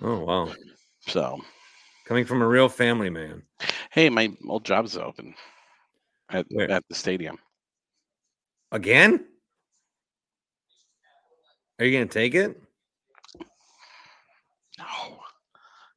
[0.00, 0.55] Oh wow.
[1.09, 1.40] So
[2.11, 3.44] Coming from a real family man.
[3.92, 5.33] hey, my old job's open
[6.29, 6.68] at Where?
[6.68, 7.38] at the stadium.
[8.73, 9.25] Again?
[11.79, 12.61] Are you gonna take it?
[14.77, 15.20] No,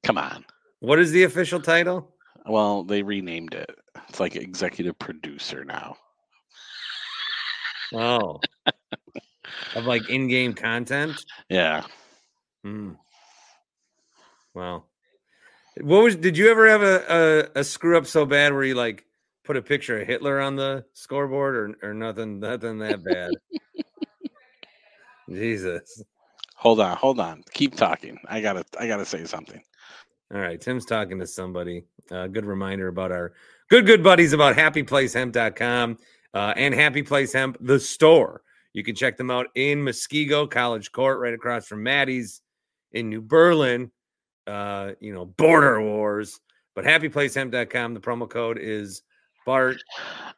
[0.03, 0.45] come on.
[0.81, 2.13] What is the official title?
[2.45, 3.75] Well, they renamed it.
[4.07, 5.95] It's like executive producer now.
[7.91, 8.39] Oh.
[9.75, 11.25] of like in-game content?
[11.49, 11.85] Yeah.
[12.63, 12.91] Hmm.
[14.53, 14.83] Wow.
[15.81, 18.75] What was did you ever have a, a, a screw up so bad where you
[18.75, 19.05] like
[19.43, 23.31] put a picture of Hitler on the scoreboard or or nothing nothing that bad?
[25.29, 26.03] Jesus.
[26.55, 27.43] Hold on, hold on.
[27.53, 28.17] Keep talking.
[28.27, 29.61] I gotta I gotta say something.
[30.33, 31.85] All right, Tim's talking to somebody.
[32.11, 33.33] Uh, good reminder about our
[33.69, 35.97] good good buddies about happyplacehemp.com
[36.33, 38.43] uh, and Happy Place Hemp the store.
[38.73, 42.41] You can check them out in Muskego College Court, right across from Maddie's
[42.91, 43.91] in New Berlin.
[44.47, 46.39] Uh, you know, border wars.
[46.75, 49.03] But happyplacehemp.com, the promo code is
[49.45, 49.77] Bart.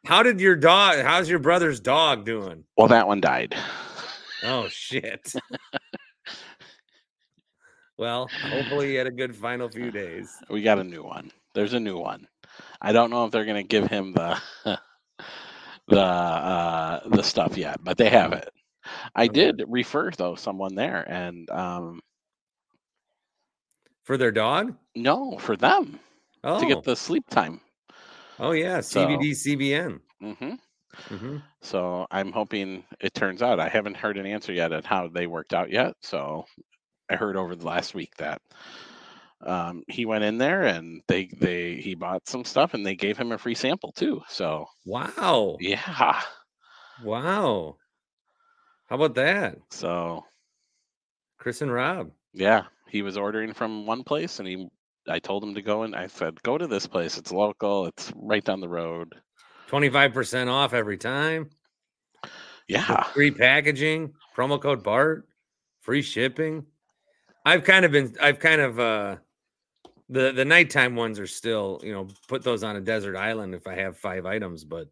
[0.04, 0.98] How did your dog?
[1.00, 2.64] How's your brother's dog doing?
[2.76, 3.54] Well, that one died.
[4.44, 5.32] Oh shit.
[7.98, 10.30] well, hopefully he had a good final few days.
[10.50, 11.30] We got a new one.
[11.54, 12.26] There's a new one.
[12.82, 14.38] I don't know if they're gonna give him the
[15.88, 18.50] the uh the stuff yet, but they have it.
[19.14, 19.32] I Okay.
[19.32, 22.00] did refer though someone there and um
[24.06, 24.74] For their dog?
[24.94, 26.00] no, for them
[26.42, 27.60] Oh, to get the sleep time.
[28.38, 30.00] oh yeah, So- CBD, CBN.
[30.20, 30.54] hmm
[31.08, 33.60] hmm So I'm hoping it turns out.
[33.60, 35.94] I haven't heard an answer yet on how they worked out yet.
[36.02, 36.44] So
[37.10, 38.40] I heard over the last week that
[39.40, 43.18] um, he went in there and they they he bought some stuff and they gave
[43.18, 44.22] him a free sample too.
[44.28, 46.22] So Wow, yeah,
[47.04, 47.76] wow.
[48.88, 50.24] How about that, so
[51.38, 52.12] Chris and Rob?
[52.32, 54.68] yeah, he was ordering from one place and he
[55.08, 57.16] I told him to go and I said go to this place.
[57.18, 57.86] It's local.
[57.86, 59.14] It's right down the road.
[59.68, 61.50] Twenty five percent off every time.
[62.68, 64.12] Yeah, Free packaging.
[64.36, 65.28] Promo code Bart.
[65.80, 66.66] Free shipping.
[67.44, 68.14] I've kind of been.
[68.20, 68.80] I've kind of.
[68.80, 69.16] uh
[70.08, 73.66] the the nighttime ones are still, you know, put those on a desert island if
[73.66, 74.88] I have five items, but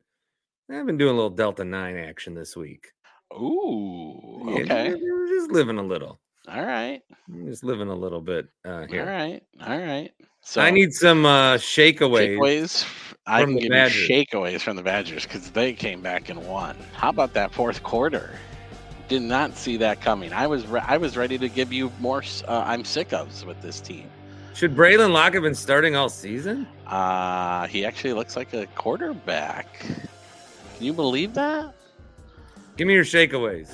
[0.70, 2.88] I've been doing a little Delta 9 action this week.
[3.33, 4.94] Ooh, okay.
[4.94, 6.20] we're just living a little.
[6.48, 7.00] All right.
[7.28, 9.07] I'm just living a little bit uh, All here.
[9.07, 9.42] right.
[9.66, 10.11] All right.
[10.42, 12.37] So I need some uh, shakeaways.
[12.38, 12.83] Takeaways.
[12.83, 14.09] f- I from can the give Badgers.
[14.09, 16.76] you shakeaways from the Badgers because they came back and won.
[16.92, 18.38] How about that fourth quarter?
[19.09, 20.33] Did not see that coming.
[20.35, 22.22] I was re- I was ready to give you more.
[22.46, 24.11] Uh, I'm sick ofs with this team.
[24.54, 26.66] Should Braylon Locke have been starting all season?
[26.87, 29.78] Uh, he actually looks like a quarterback.
[29.80, 31.74] Can you believe that?
[32.76, 33.70] Give me your shakeaways.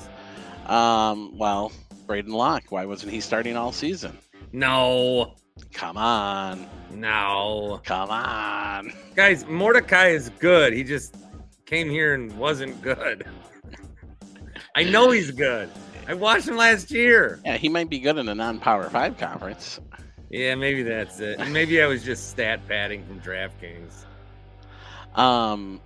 [0.69, 2.65] Um, well, Braedyn Locke.
[2.69, 4.17] Why wasn't he starting all season?
[4.51, 5.35] No,
[5.73, 8.93] Come on, no, come on.
[9.15, 9.45] guys.
[9.45, 10.73] Mordecai is good.
[10.73, 11.15] He just
[11.65, 13.25] came here and wasn't good.
[14.75, 15.69] I know he's good.
[16.07, 17.39] I watched him last year.
[17.45, 19.79] Yeah, he might be good in a non-power five conference.
[20.29, 21.39] Yeah, maybe that's it.
[21.49, 24.05] Maybe I was just stat padding from DraftKings.
[25.15, 25.81] Um,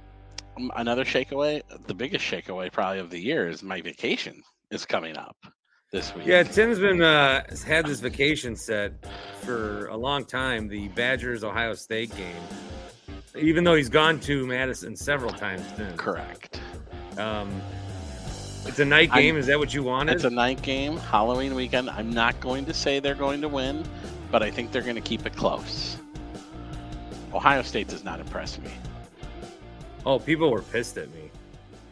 [0.76, 5.36] another shakeaway, the biggest shakeaway probably of the year is my vacation is coming up
[5.92, 6.26] this week.
[6.26, 8.94] Yeah, Tim's been uh had this vacation set
[9.42, 10.68] for a long time.
[10.68, 12.36] The Badgers Ohio State game.
[13.38, 16.00] Even though he's gone to Madison several times since.
[16.00, 16.60] correct.
[17.18, 17.62] Um,
[18.66, 19.38] it's a night I'm- game.
[19.38, 20.16] Is that what you wanted?
[20.16, 21.90] It's a night game, Halloween weekend.
[21.90, 23.84] I'm not going to say they're going to win,
[24.32, 25.98] but I think they're going to keep it close.
[27.34, 28.72] Ohio State does not impress me.
[30.06, 31.30] oh, people were pissed at me.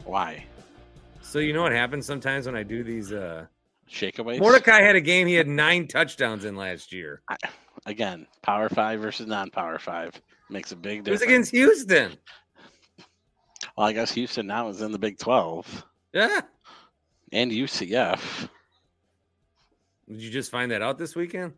[0.06, 0.46] Why?
[1.22, 3.12] So you know what happens sometimes when I do these.
[3.12, 3.46] uh
[3.94, 4.40] Shakeaways?
[4.40, 5.28] Mordecai had a game.
[5.28, 7.22] He had nine touchdowns in last year.
[7.86, 10.20] Again, Power Five versus non-Power Five
[10.50, 11.50] makes a big It was difference.
[11.50, 12.18] against Houston.
[13.78, 16.42] well, I guess Houston now is in the Big Twelve Yeah.
[17.32, 18.50] and UCF.
[20.10, 21.54] Did you just find that out this weekend?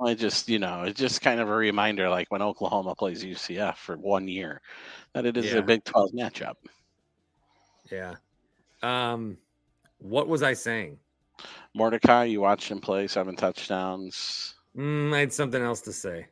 [0.00, 3.76] I just, you know, it's just kind of a reminder, like when Oklahoma plays UCF
[3.76, 4.60] for one year,
[5.14, 5.58] that it is Yeah.
[5.58, 6.54] a Big Twelve matchup.
[7.90, 8.14] Yeah.
[8.82, 9.38] Um,
[9.98, 10.98] what was I saying?
[11.78, 14.56] Mordecai, you watched him play seven touchdowns.
[14.76, 16.26] Mm, I had something else to say.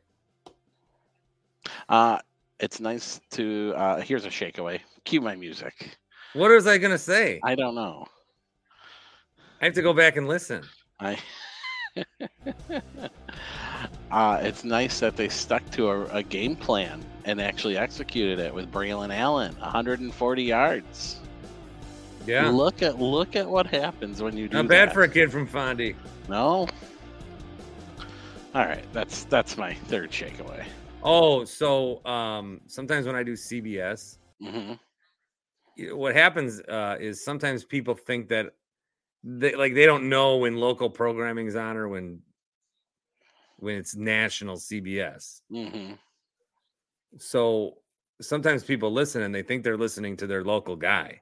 [1.87, 2.19] Uh,
[2.59, 3.73] it's nice to.
[3.77, 4.81] Uh, here's a shakeaway.
[5.05, 5.97] Cue my music.
[6.33, 7.39] What was I gonna say?
[7.43, 8.05] I don't know.
[9.61, 10.63] I have to go back and listen.
[10.99, 11.17] I.
[14.11, 18.53] uh, it's nice that they stuck to a, a game plan and actually executed it
[18.53, 21.21] with Braelon Allen, 140 yards.
[22.27, 22.49] Yeah.
[22.49, 24.93] Look at look at what happens when you do Not bad that.
[24.93, 25.95] for a kid from Fondy.
[26.27, 26.67] No.
[28.53, 30.65] All right, that's that's my third takeaway.
[31.03, 34.73] Oh, so um, sometimes when I do CBS, hmm
[35.91, 38.47] what happens uh, is sometimes people think that
[39.23, 42.19] they like they don't know when local programming's on or when
[43.57, 45.41] when it's national CBS.
[45.51, 45.93] Mm-hmm.
[47.17, 47.77] So
[48.21, 51.21] sometimes people listen and they think they're listening to their local guy.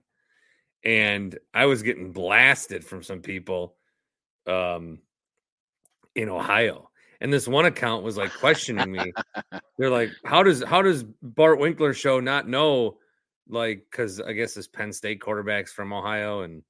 [0.86, 3.76] And I was getting blasted from some people
[4.48, 5.00] um
[6.16, 6.90] in Ohio.
[7.22, 9.12] And this one account was like questioning me.
[9.78, 12.98] They're like, how does how does Bart Winkler show not know
[13.48, 16.64] like because I guess this Penn State quarterback's from Ohio and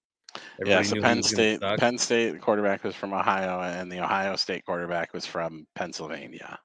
[0.66, 1.61] Yeah, so Penn State.
[1.61, 6.59] Penn State quarterback was from Ohio, and the Ohio State quarterback was from Pennsylvania.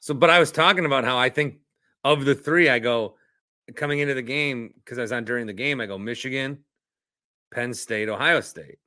[0.00, 1.56] So, but I was talking about how I think
[2.04, 3.16] of the three, I go
[3.74, 5.80] coming into the game because I was on during the game.
[5.80, 6.58] I go Michigan,
[7.52, 8.78] Penn State, Ohio State,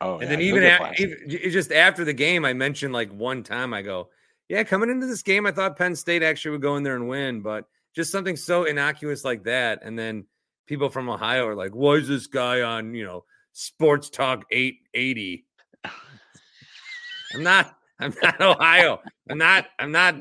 [0.00, 3.10] Oh, and yeah, then even, get a, even just after the game, I mentioned like
[3.10, 3.72] one time.
[3.72, 4.10] I go,
[4.48, 7.08] yeah, coming into this game, I thought Penn State actually would go in there and
[7.08, 7.64] win, but
[7.94, 10.26] just something so innocuous like that, and then
[10.66, 14.80] people from Ohio are like, why is this guy on you know Sports Talk eight
[14.92, 15.46] eighty?
[17.34, 17.74] I'm not.
[18.00, 19.00] I'm not Ohio.
[19.30, 19.66] I'm not.
[19.78, 20.16] I'm not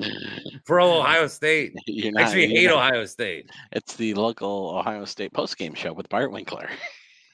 [0.65, 1.74] pro Ohio State.
[1.88, 3.49] Not, Actually, you're hate not- Ohio State.
[3.71, 6.69] It's the local Ohio State postgame show with Bart Winkler.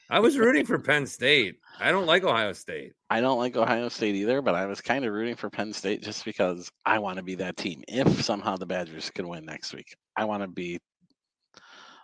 [0.08, 1.56] I was rooting for Penn State.
[1.78, 2.92] I don't like Ohio State.
[3.10, 6.02] I don't like Ohio State either, but I was kind of rooting for Penn State
[6.02, 7.82] just because I want to be that team.
[7.86, 10.78] If somehow the Badgers could win next week, I want to be.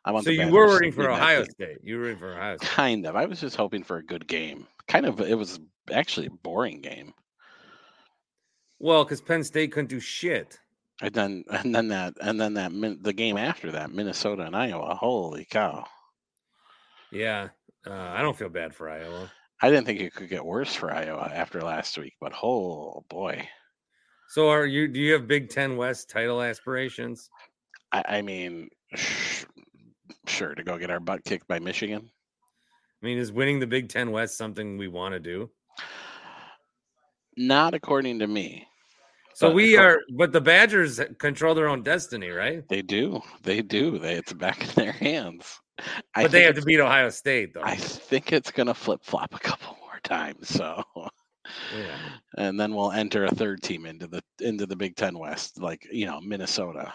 [0.05, 0.25] I want.
[0.25, 1.43] So you were rooting for Ohio.
[1.45, 1.79] State.
[1.83, 2.69] You were rooting for Ohio State.
[2.69, 3.17] Kind of.
[3.17, 4.67] I was just hoping for a good game.
[4.89, 5.21] Kind of.
[5.21, 5.59] It was
[5.91, 7.13] actually a boring game.
[8.79, 10.59] Well, because Penn State couldn't do shit.
[11.01, 14.57] And then, and then that, and then that, min- the game after that, Minnesota and
[14.57, 14.95] Iowa.
[14.95, 15.85] Holy cow!
[17.13, 17.49] Yeah,
[17.87, 19.31] uh, I don't feel bad for Iowa.
[19.63, 23.49] I didn't think it could get worse for Iowa after last week, but oh boy!
[24.29, 24.89] So are you?
[24.89, 27.31] Do you have Big Ten West title aspirations?
[27.93, 29.45] I, I mean, sh-
[30.27, 32.11] sure to go get our butt kicked by Michigan.
[33.03, 35.51] I mean, is winning the Big Ten West something we want to do?
[37.37, 38.67] Not according to me.
[39.35, 42.67] So But we are, but the Badgers control their own destiny, right?
[42.69, 43.21] They do.
[43.43, 43.99] They do.
[43.99, 45.61] They it's back in their hands.
[46.15, 47.61] I But they have to beat Ohio State, though.
[47.63, 50.49] I think it's gonna flip flop a couple more times.
[50.49, 50.83] So,
[51.71, 51.99] Yeah.
[52.39, 55.87] and then we'll enter a third team into the into the Big Ten West, like
[55.93, 56.93] you know Minnesota.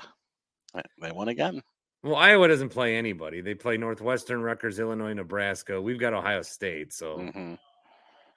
[0.99, 1.61] They won again.
[2.01, 3.41] Well, Iowa doesn't play anybody.
[3.41, 5.79] They play Northwestern, Rutgers, Illinois, Nebraska.
[5.79, 7.53] We've got Ohio State, so hmm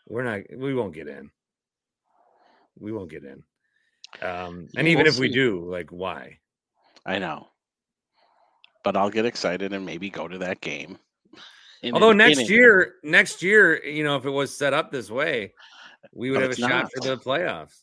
[0.06, 0.42] we're not.
[0.54, 1.30] We won't get in.
[2.78, 3.42] We won't get in.
[4.22, 6.38] Um, and even we'll if we do, like, why?
[7.06, 7.48] I know,
[8.82, 10.98] but I'll get excited and maybe go to that game.
[11.82, 15.10] in Although an next year, next year, you know, if it was set up this
[15.10, 15.52] way,
[16.12, 17.82] we would But have a it's shot for the playoffs.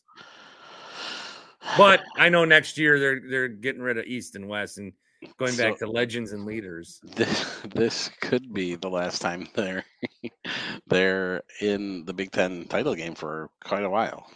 [1.76, 4.92] But I know next year they're they're getting rid of East and West and
[5.38, 6.98] going back So- to legends and leaders.
[7.04, 9.84] this this could be the last time they're
[10.88, 14.28] they're in the Big Ten title game for quite a while.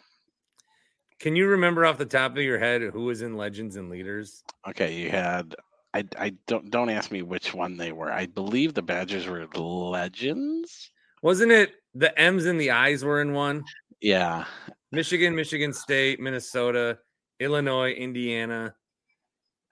[1.19, 4.45] Can you remember off the top of your head who was in legends and leaders?
[4.69, 5.55] Okay, you had
[5.95, 8.13] I I don't don't ask me which one they were.
[8.13, 10.91] I believe the Badgers were legends.
[11.23, 13.65] Wasn't it the M's and the I's were in one?
[14.01, 14.45] Yeah,
[14.93, 16.99] Michigan, Michigan State, Minnesota,
[17.41, 18.75] Illinois, Indiana,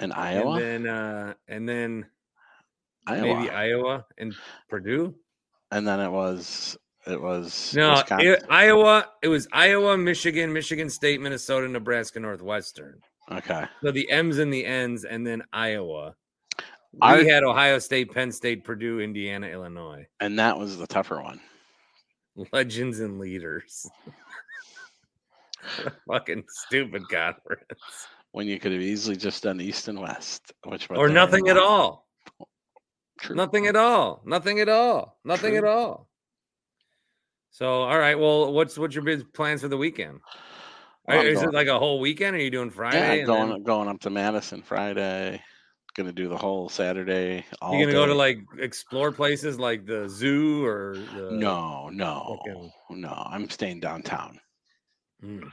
[0.00, 0.54] and Iowa.
[0.54, 2.06] and then uh and then
[3.06, 3.22] Iowa.
[3.22, 4.34] maybe Iowa and
[4.70, 5.14] Purdue.
[5.70, 9.08] and then it was it was No, it- Iowa.
[9.22, 13.00] It was Iowa, Michigan, Michigan State, Minnesota, Nebraska, Northwestern.
[13.30, 13.66] okay.
[13.82, 16.14] So the M's and the N's, and then Iowa.
[16.92, 20.06] We Our- had Ohio State, Penn State, Purdue, Indiana, Illinois.
[20.20, 21.40] And that was the tougher one.
[22.52, 23.88] Legends and leaders.
[26.06, 28.08] Fucking stupid conference.
[28.32, 32.06] When you could have easily just done East and West, which Or nothing at all.
[33.20, 33.36] True.
[33.36, 34.22] Nothing at all.
[34.26, 35.18] Nothing at all.
[35.24, 36.08] Nothing at all.
[37.54, 38.18] So, all right.
[38.18, 40.18] Well, what's what's your big plans for the weekend?
[41.06, 42.34] Well, I'm is going- it like a whole weekend?
[42.34, 42.98] Or are you doing Friday?
[42.98, 45.40] Yeah, and going then- going up to Madison Friday.
[45.94, 47.46] Gonna do the whole Saturday.
[47.62, 52.40] All you gonna go to like explore places like the zoo or the No, no,
[52.44, 53.12] fucking- no.
[53.30, 54.40] I'm staying downtown.
[55.20, 55.44] Hmm.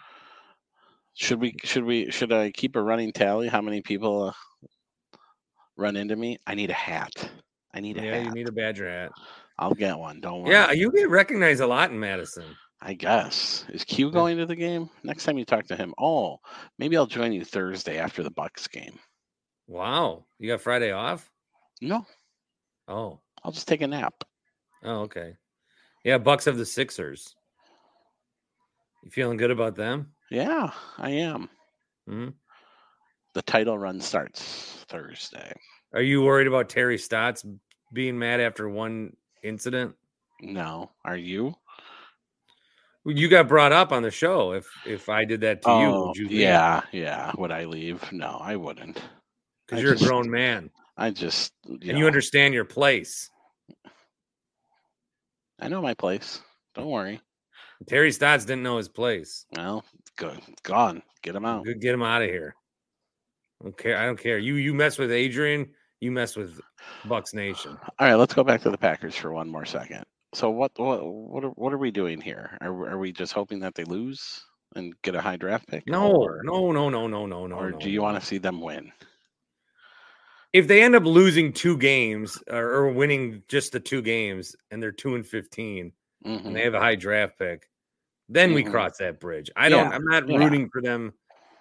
[1.14, 1.54] Should we?
[1.64, 2.10] Should we?
[2.10, 3.48] Should I keep a running tally?
[3.48, 5.18] How many people uh,
[5.78, 6.40] run into me?
[6.48, 7.14] I need a hat.
[7.76, 8.26] I need a Yeah, hat.
[8.26, 9.12] you need a Badger hat.
[9.62, 10.20] I'll get one.
[10.20, 10.52] Don't worry.
[10.52, 12.56] Yeah, you get recognized a lot in Madison.
[12.82, 13.64] I guess.
[13.70, 15.94] Is Q going to the game next time you talk to him?
[16.00, 16.40] Oh,
[16.80, 18.98] maybe I'll join you Thursday after the Bucks game.
[19.68, 20.26] Wow.
[20.40, 21.30] You got Friday off?
[21.80, 22.06] No,
[22.88, 23.22] Oh.
[23.44, 24.16] I'll just take a nap.
[24.84, 25.36] Oh, okay.
[26.04, 27.36] Yeah, Bucks have the Sixers.
[29.04, 30.14] You feeling good about them?
[30.32, 31.50] Yeah, I am.
[32.08, 32.30] hmm
[33.36, 35.54] The title run starts Thursday.
[35.94, 37.46] Are you worried about Terry Stotts
[37.94, 39.96] being mad after one incident?
[40.42, 41.56] No, are you?
[43.06, 44.52] You got brought up on the show.
[44.54, 46.28] If if I did that to you, Oh, would you?
[46.28, 46.40] leave?
[46.40, 47.32] yeah, yeah.
[47.38, 48.12] Would I leave?
[48.12, 49.02] No, I wouldn't.
[49.68, 53.30] Because you're just- a grown man I just, you and know, you understand your place.
[55.60, 56.42] I know my place.
[56.76, 57.22] Don't worry.
[57.88, 59.46] Terry Stotts didn't know his place.
[59.56, 61.02] Well, it's go, gone.
[61.24, 61.66] Get him out.
[61.66, 62.56] Good, Get him out of here.
[63.78, 63.98] Care.
[63.98, 64.38] I don't care.
[64.40, 65.72] You you mess with Adrian,
[66.02, 66.60] you mess with
[67.06, 67.78] Bucks Nation.
[68.00, 70.04] All right, let's go back to the Packers for one more second.
[70.34, 72.58] So what what what are, what are we doing here?
[72.62, 74.44] Are we- are we just hoping that they lose
[74.76, 75.88] and get a high draft pick?
[75.88, 77.56] No, or, no, no, no, no, no, no.
[77.56, 78.92] or no, do you want to see them win?
[80.54, 84.84] if they end up losing two games or, or winning just the two games and
[84.84, 85.94] they're two and 15
[86.26, 86.46] Mhm.
[86.46, 87.70] and they have a high draft pick,
[88.28, 88.72] then we Mhm.
[88.72, 89.50] cross that bridge.
[89.56, 90.38] I don't, Yeah, I'm not yeah.
[90.38, 91.14] rooting for them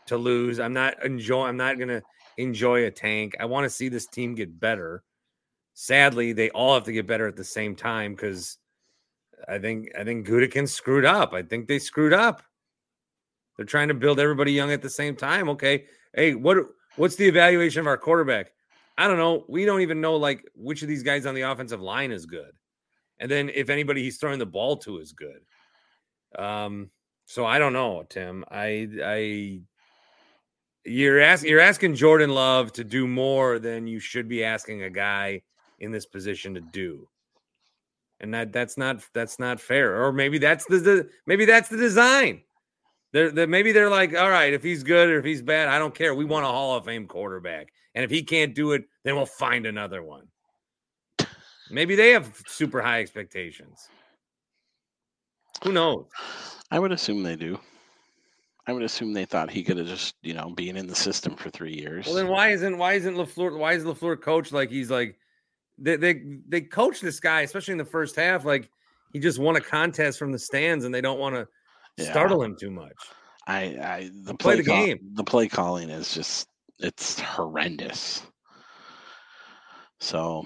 [0.07, 0.59] to lose.
[0.59, 1.51] I'm not enjoying.
[1.51, 2.03] I'm not going to
[2.37, 3.37] enjoy a tank.
[3.39, 5.03] I want to see this team get better.
[5.75, 8.59] Sadly, they all have to get better at the same time because
[9.49, 11.33] I think, I think Gutekunst screwed up.
[11.33, 12.43] I think they screwed up.
[13.57, 15.49] They're trying to build everybody young at the same time.
[15.51, 15.85] Okay.
[16.15, 16.59] Hey, what,
[16.97, 18.53] what's the evaluation of our quarterback?
[18.97, 19.45] I don't know.
[19.49, 22.53] We don't even know like which of these guys on the offensive line is good.
[23.19, 25.41] And then if anybody he's throwing the ball to is good.
[26.39, 26.91] Um,
[27.27, 28.45] so I don't know, Tim.
[28.51, 29.61] I I
[30.85, 34.91] you're asking you're asking Jordan Love to do more than you should be asking a
[34.91, 35.43] guy
[35.79, 37.09] in this position to do.
[38.21, 40.03] And that that's not that's not fair.
[40.03, 42.43] Or maybe that's the, the maybe that's the design.
[43.13, 45.79] They're, they're maybe they're like, all right, if he's good or if he's bad, I
[45.79, 46.15] don't care.
[46.15, 47.73] We want a Hall of Fame quarterback.
[47.95, 50.29] And if he can't do it, then we'll find another one.
[51.71, 53.89] Maybe they have super high expectations.
[55.65, 56.07] Who knows?
[56.71, 57.59] I would assume they do.
[58.67, 61.35] I would assume they thought he could have just, you know, been in the system
[61.37, 62.07] for three years.
[62.07, 65.17] Well, then why isn't why isn't LaFleur why is LaFleur coach like he's like
[65.79, 68.69] they they they coach this guy especially in the first half like
[69.13, 71.49] he just won a contest from the stands and they don't want to
[71.97, 72.11] Yeah.
[72.11, 72.93] startle him too much.
[73.47, 74.99] I, I the Play play, the call- game.
[75.15, 76.47] the play calling is just
[76.79, 78.23] it's horrendous.
[79.99, 80.45] So,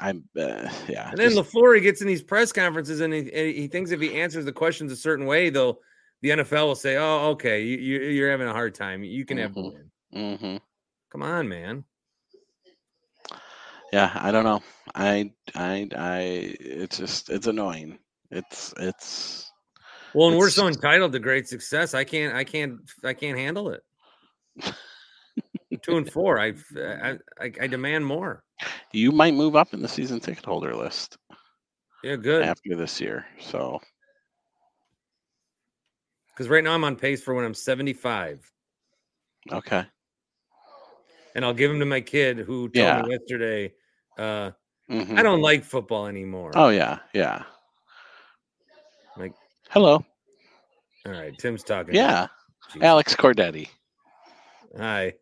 [0.00, 1.10] I'm uh, yeah.
[1.10, 3.90] And then just- LaFleur he gets in these press conferences and he, and he thinks
[3.90, 5.78] if he answers the questions a certain way, though,
[6.22, 9.04] the NFL will say, "Oh, okay, you, you you're having a hard time.
[9.04, 9.72] You can have the Mhm.
[9.72, 10.60] win." Mhm.
[11.10, 11.84] Come on, man.
[13.92, 14.62] yeah, I don't know.
[14.94, 16.18] I I I
[16.60, 17.98] it's just it's annoying.
[18.30, 19.50] It's it's
[20.14, 21.94] Well, and we're so entitled to great success.
[21.94, 23.82] I can't, I can't, I can't handle it.
[25.82, 26.38] Two and four.
[26.40, 28.42] I, I, I, I demand more.
[28.92, 31.18] you might move up in the season ticket holder list
[32.02, 32.42] Yeah, good.
[32.44, 33.26] after this year.
[33.40, 33.80] So
[36.36, 38.52] Because right now I'm on pace for when I'm 75,
[39.52, 39.86] okay.
[41.34, 43.00] and I'll give them to my kid who told Yeah.
[43.02, 43.72] me yesterday,
[44.18, 44.50] uh,
[44.90, 45.18] Mhm.
[45.18, 46.52] I don't like football anymore.
[46.54, 47.44] Oh yeah, yeah.
[49.16, 49.32] Like,
[49.70, 50.04] Hello.
[51.06, 51.94] all right, Tim's talking.
[51.94, 52.26] Yeah,
[52.82, 53.70] Alex Cordetti.
[54.76, 55.14] Hi.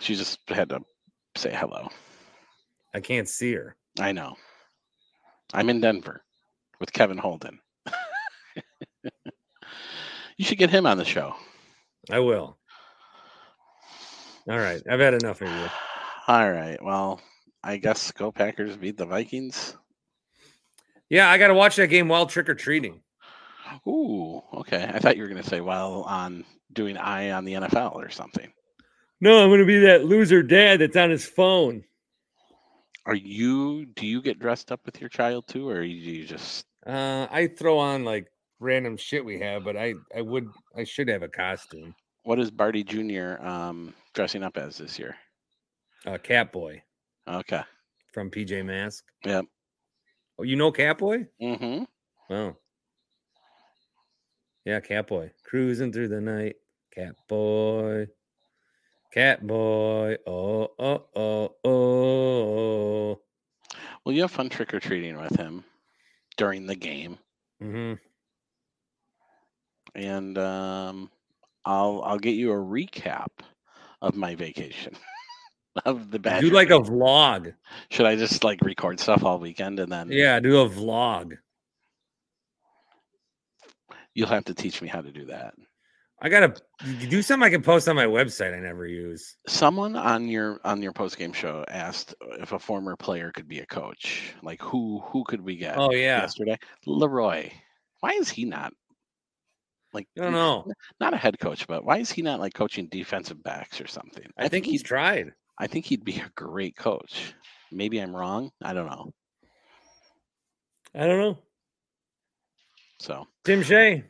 [0.00, 0.82] She just had to
[1.36, 1.90] say hello.
[2.94, 3.76] I can't see her.
[4.00, 4.38] I know.
[5.52, 6.24] I'm in Denver
[6.80, 7.60] with Kevin Holden.
[10.38, 11.34] You should get him on the show.
[12.10, 12.56] I will.
[14.48, 15.68] All right, I've had enough of you.
[16.28, 16.82] All right.
[16.82, 17.20] Well,
[17.62, 19.76] I guess go Packers beat the Vikings.
[21.10, 23.00] Yeah, I got to watch that game while trick or treating.
[23.86, 24.90] Ooh, okay.
[24.92, 28.08] I thought you were going to say while on doing eye on the NFL or
[28.10, 28.50] something.
[29.20, 31.84] No, I'm going to be that loser dad that's on his phone.
[33.04, 33.86] Are you?
[33.86, 36.66] Do you get dressed up with your child too, or you you just?
[36.86, 38.28] Uh, I throw on like
[38.60, 41.94] random shit we have, but I I would I should have a costume.
[42.24, 43.36] What is Barty Jr.
[43.40, 45.16] Um, dressing up as this year?
[46.06, 46.80] Uh, Catboy
[47.26, 47.62] Okay.
[48.12, 49.04] from PJ Mask.
[49.24, 49.46] Yep.
[50.38, 51.26] Oh, you know Catboy?
[51.42, 51.84] Mm-hmm.
[52.32, 52.56] Oh,
[54.64, 56.56] yeah, Catboy cruising through the night.
[56.96, 58.08] Catboy,
[59.14, 60.18] Catboy.
[60.26, 63.20] Oh oh oh oh.
[64.04, 65.64] Well, you have fun trick or treating with him
[66.36, 67.18] during the game,
[67.62, 68.07] Mm hmm
[69.94, 71.10] and um,
[71.64, 73.28] I'll I'll get you a recap
[74.00, 74.94] of my vacation
[75.84, 76.40] of the bad.
[76.40, 77.54] Do like a vlog.
[77.90, 80.08] Should I just like record stuff all weekend and then?
[80.10, 81.36] Yeah, do a vlog.
[84.14, 85.54] You'll have to teach me how to do that.
[86.20, 86.52] I gotta
[87.08, 88.52] do something I can post on my website.
[88.52, 89.36] I never use.
[89.46, 93.60] Someone on your on your post game show asked if a former player could be
[93.60, 94.34] a coach.
[94.42, 95.78] Like who who could we get?
[95.78, 97.50] Oh yeah, yesterday Leroy.
[98.00, 98.72] Why is he not
[99.92, 100.70] like I don't know.
[101.00, 104.24] Not a head coach, but why is he not like coaching defensive backs or something?
[104.36, 105.32] I, think, he's tried.
[105.58, 107.34] I think he'd be a great coach.
[107.72, 108.50] Maybe I'm wrong.
[108.62, 109.12] I don't know.
[110.94, 111.38] I don't know.
[113.00, 114.04] So Tim Shea.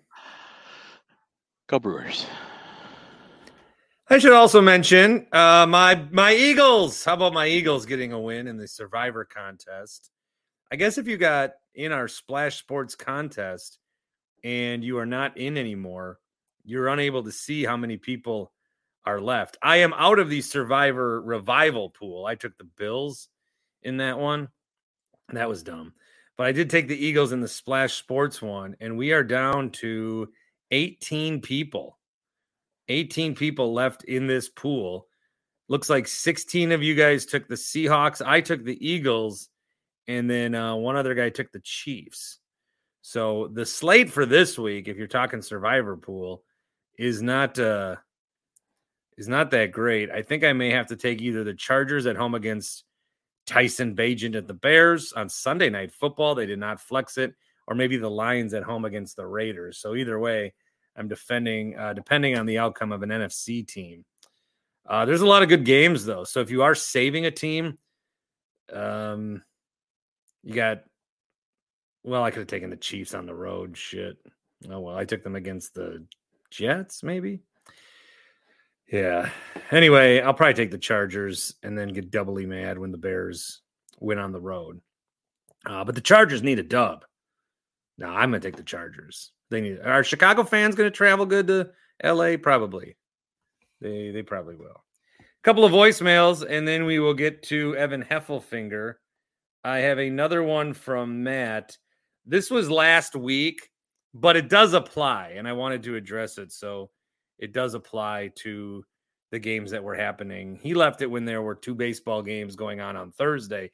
[1.68, 2.26] go Brewers.
[4.10, 7.04] I should also mention uh, my my Eagles.
[7.04, 10.10] How about my Eagles getting a win in the Survivor contest?
[10.72, 13.78] I guess if you got in our Splash Sports contest
[14.44, 16.18] and you are not in anymore,
[16.64, 18.52] you're unable to see how many people
[19.04, 19.56] are left.
[19.62, 22.26] I am out of the Survivor revival pool.
[22.26, 23.28] I took the Bills
[23.82, 24.48] in that one.
[25.32, 25.94] That was dumb.
[26.36, 29.70] But I did take the Eagles in the Splash Sports one, and we are down
[29.70, 30.28] to
[30.70, 31.98] 18 people.
[32.88, 35.06] 18 people left in this pool.
[35.68, 38.24] Looks like 16 of you guys took the Seahawks.
[38.24, 39.48] I took the Eagles,
[40.06, 42.38] and then uh, one other guy took the Chiefs.
[43.02, 46.42] So the slate for this week, if you're talking Survivor pool,
[46.98, 47.96] is not uh,
[49.16, 50.10] is not that great.
[50.10, 52.84] I think I may have to take either the Chargers at home against
[53.46, 56.34] Tyson Bagent at the Bears on Sunday night football.
[56.34, 57.34] They did not flex it,
[57.66, 59.78] or maybe the Lions at home against the Raiders.
[59.78, 60.52] So either way,
[60.96, 64.04] I'm defending, uh, depending on the outcome of an NFC team.
[64.86, 66.24] Uh, there's a lot of good games though.
[66.24, 67.78] So if you are saving a team,
[68.72, 69.42] um,
[70.42, 70.82] you got.
[72.04, 73.76] Well, I could have taken the Chiefs on the road.
[73.76, 74.16] Shit.
[74.70, 76.04] Oh well, I took them against the
[76.50, 77.40] Jets, maybe.
[78.90, 79.30] Yeah.
[79.70, 83.60] Anyway, I'll probably take the Chargers and then get doubly mad when the Bears
[84.00, 84.80] win on the road.
[85.66, 87.04] Uh, but the Chargers need a dub.
[87.98, 89.32] No, I'm gonna take the Chargers.
[89.50, 89.80] They need.
[89.80, 91.70] Are Chicago fans to travel good to
[92.00, 92.36] L.A.?
[92.36, 92.96] Probably.
[93.80, 94.84] They they probably will.
[95.20, 98.94] A couple of voicemails, and then we will get to Evan Heffelfinger.
[99.64, 101.76] I have another one from Matt.
[102.28, 103.70] This was last week,
[104.12, 106.52] but it does apply, and I wanted to address it.
[106.52, 106.90] So
[107.38, 108.84] it does apply to
[109.32, 110.60] the games that were happening.
[110.62, 113.70] He left it when there were two baseball games going on on Thursday,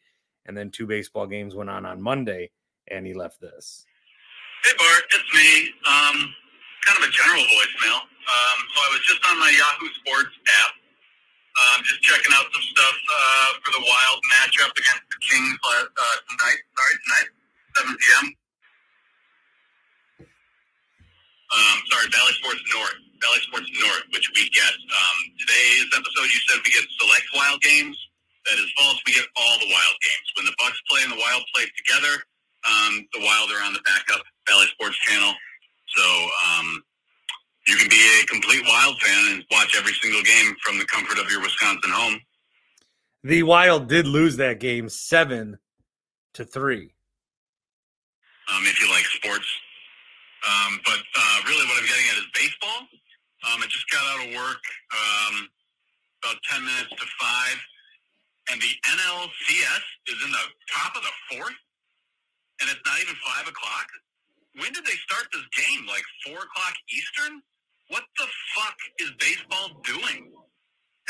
[0.46, 2.52] and then two baseball games went on on Monday,
[2.86, 3.86] and he left this.
[4.62, 5.74] Hey Bart, it's me.
[5.90, 6.30] Um,
[6.86, 8.06] kind of a general voicemail.
[8.06, 10.72] Um, so I was just on my Yahoo Sports app,
[11.58, 16.16] um, just checking out some stuff uh, for the Wild matchup against the Kings uh,
[16.30, 16.60] tonight.
[16.70, 17.28] Sorry, tonight,
[17.82, 18.34] 7 p.m.
[21.52, 22.98] Um, sorry, Bally Sports North.
[23.20, 24.72] Bally Sports North, which we get.
[24.72, 27.96] Um, today's episode, you said we get select Wild games.
[28.46, 29.00] That is false.
[29.06, 30.26] We get all the Wild games.
[30.36, 32.14] When the Bucks play and the Wild play together,
[32.68, 35.32] um, the Wild are on the backup Bally Sports Channel.
[35.96, 36.04] So
[36.44, 36.82] um,
[37.68, 41.18] you can be a complete Wild fan and watch every single game from the comfort
[41.18, 42.20] of your Wisconsin home.
[43.22, 45.58] The Wild did lose that game seven
[46.34, 46.92] to three.
[48.52, 49.46] Um, if you like sports,
[50.44, 52.80] um, but uh, really, what I'm getting at is baseball.
[53.48, 55.34] Um, I just got out of work um,
[56.24, 57.58] about ten minutes to five,
[58.52, 61.60] and the NLCS is in the top of the fourth,
[62.60, 63.88] and it's not even five o'clock.
[64.60, 65.86] When did they start this game?
[65.88, 67.42] Like four o'clock Eastern?
[67.88, 70.32] What the fuck is baseball doing?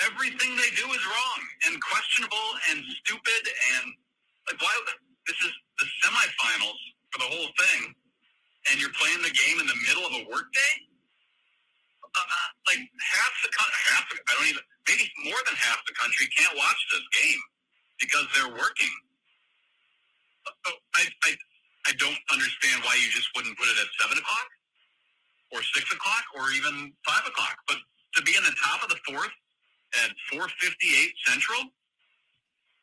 [0.02, 3.42] Everything they do is wrong and questionable and stupid
[3.78, 3.94] and
[4.50, 4.74] like why?
[5.26, 6.80] This is the semifinals
[7.12, 7.94] for the whole thing,
[8.70, 10.72] and you're playing the game in the middle of a workday.
[12.14, 15.94] Uh, like half the country, half the, I don't even maybe more than half the
[15.98, 17.42] country can't watch this game
[17.98, 18.94] because they're working.
[20.96, 21.30] I, I
[21.88, 24.48] I don't understand why you just wouldn't put it at seven o'clock
[25.52, 27.58] or six o'clock or even five o'clock.
[27.68, 27.78] But
[28.16, 29.34] to be in the top of the fourth
[30.06, 31.60] at four fifty eight central,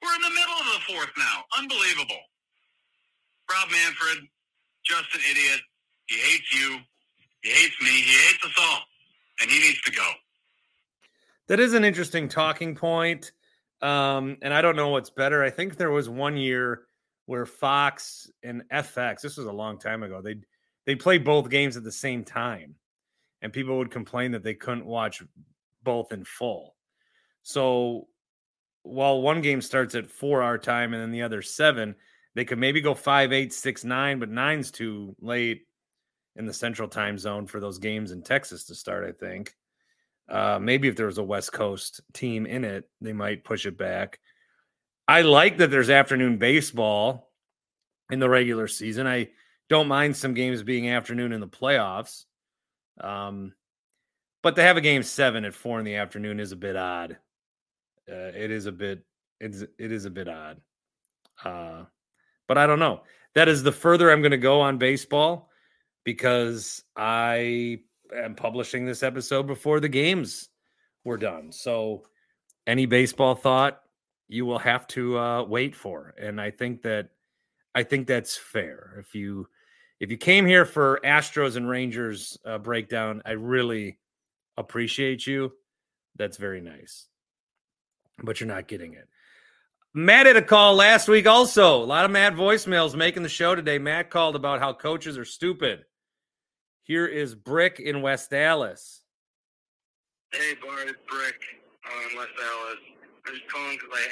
[0.03, 1.45] we're in the middle of the fourth now.
[1.57, 2.21] Unbelievable.
[3.49, 4.27] Rob Manfred,
[4.85, 5.61] just an idiot.
[6.07, 6.79] He hates you.
[7.41, 7.89] He hates me.
[7.89, 8.79] He hates us all.
[9.41, 10.07] And he needs to go.
[11.47, 13.31] That is an interesting talking point.
[13.81, 15.43] Um, and I don't know what's better.
[15.43, 16.83] I think there was one year
[17.25, 20.45] where Fox and FX, this was a long time ago, they'd
[20.85, 22.75] they played both games at the same time.
[23.41, 25.23] And people would complain that they couldn't watch
[25.83, 26.75] both in full.
[27.43, 28.07] So
[28.83, 31.95] while one game starts at four hour time and then the other seven,
[32.35, 35.63] they could maybe go five, eight, six, nine, but nine's too late
[36.35, 39.55] in the central time zone for those games in Texas to start, I think.
[40.29, 43.77] Uh, maybe if there was a West Coast team in it, they might push it
[43.77, 44.19] back.
[45.07, 47.31] I like that there's afternoon baseball
[48.09, 49.07] in the regular season.
[49.07, 49.29] I
[49.69, 52.25] don't mind some games being afternoon in the playoffs.
[52.99, 53.53] Um,
[54.41, 57.17] But to have a game seven at four in the afternoon is a bit odd.
[58.09, 59.03] Uh, it is a bit
[59.39, 60.61] it's it is a bit odd.
[61.43, 61.83] Uh,
[62.47, 63.03] but I don't know.
[63.35, 65.50] That is the further I'm going to go on baseball
[66.03, 67.79] because I
[68.15, 70.49] am publishing this episode before the games
[71.03, 71.51] were done.
[71.51, 72.03] So
[72.67, 73.81] any baseball thought
[74.27, 77.09] you will have to uh, wait for, and I think that
[77.75, 78.97] I think that's fair.
[78.99, 79.47] If you
[79.99, 83.99] if you came here for Astros and Rangers uh, breakdown, I really
[84.57, 85.51] appreciate you.
[86.17, 87.07] That's very nice,
[88.23, 89.07] but you're not getting it.
[89.93, 91.83] Matt had a call last week also.
[91.83, 93.77] A lot of Matt voicemails making the show today.
[93.77, 95.83] Matt called about how coaches are stupid.
[96.83, 99.05] Here is Brick in West Allis.
[100.33, 101.37] Hey, Bart, it's Brick
[101.85, 102.81] uh, in West Allis.
[103.27, 104.05] I'm just calling because I,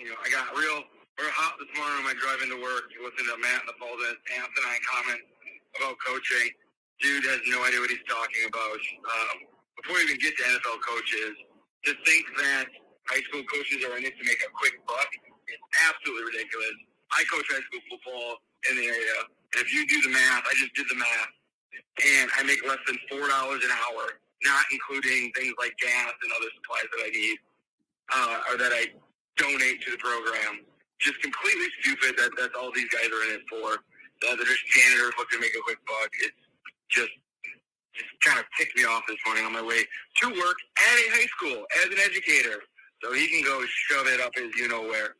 [0.00, 0.88] you know, I got real,
[1.20, 2.88] real hot this morning on my drive into work.
[2.96, 5.20] Listening to Matt and the Falls asinine comment
[5.76, 6.48] about coaching.
[7.04, 8.80] Dude has no idea what he's talking about.
[8.80, 9.36] Um,
[9.76, 11.36] before we even get to NFL coaches,
[11.84, 12.72] to think that
[13.06, 15.06] high school coaches are in it to make a quick buck
[15.46, 16.76] is absolutely ridiculous.
[17.12, 18.40] I coach high school football
[18.72, 19.18] in the area,
[19.54, 21.32] and if you do the math, I just did the math,
[22.04, 26.30] and I make less than four dollars an hour, not including things like gas and
[26.36, 27.38] other supplies that I need,
[28.14, 28.92] uh, or that I
[29.36, 30.64] donate to the program.
[31.00, 33.82] Just completely stupid that that's all these guys are in it for.
[34.22, 36.10] That they're just janitors looking to make a quick buck.
[36.22, 36.42] It's
[36.90, 37.12] just
[37.94, 39.82] just kind of ticked me off this morning on my way
[40.22, 42.62] to work at a high school as an educator.
[43.02, 45.14] So he can go shove it up his you know where.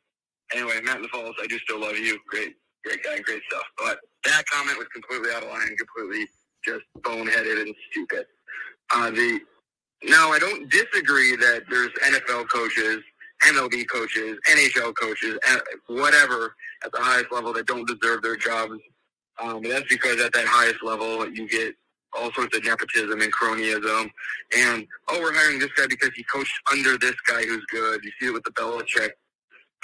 [0.54, 2.18] Anyway, Matt in the Falls, I do still love you.
[2.28, 3.66] Great, great guy, great stuff.
[3.76, 6.26] But that comment was completely out of line, completely
[6.64, 8.26] just boneheaded and stupid.
[8.92, 9.40] Uh, the
[10.04, 13.02] now I don't disagree that there's NFL coaches,
[13.42, 15.58] MLB coaches, NHL coaches, uh,
[15.88, 16.54] whatever
[16.84, 18.74] at the highest level that don't deserve their jobs.
[19.40, 21.74] Um, that's because at that highest level you get
[22.16, 24.10] all sorts of nepotism and cronyism.
[24.56, 28.02] And oh, we're hiring this guy because he coached under this guy who's good.
[28.04, 29.10] You see it with the Belichick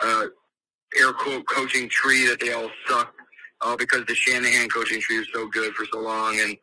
[0.03, 0.27] uh,
[1.01, 3.13] air quote coaching tree that they all suck
[3.65, 6.39] uh, because the Shanahan coaching tree is so good for so long.
[6.41, 6.57] And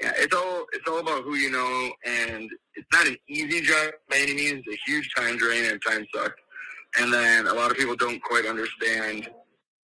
[0.00, 3.92] yeah, it's all it's all about who you know, and it's not an easy job
[4.08, 4.62] by any means.
[4.66, 6.34] It's a huge time drain and time suck.
[6.98, 9.28] And then a lot of people don't quite understand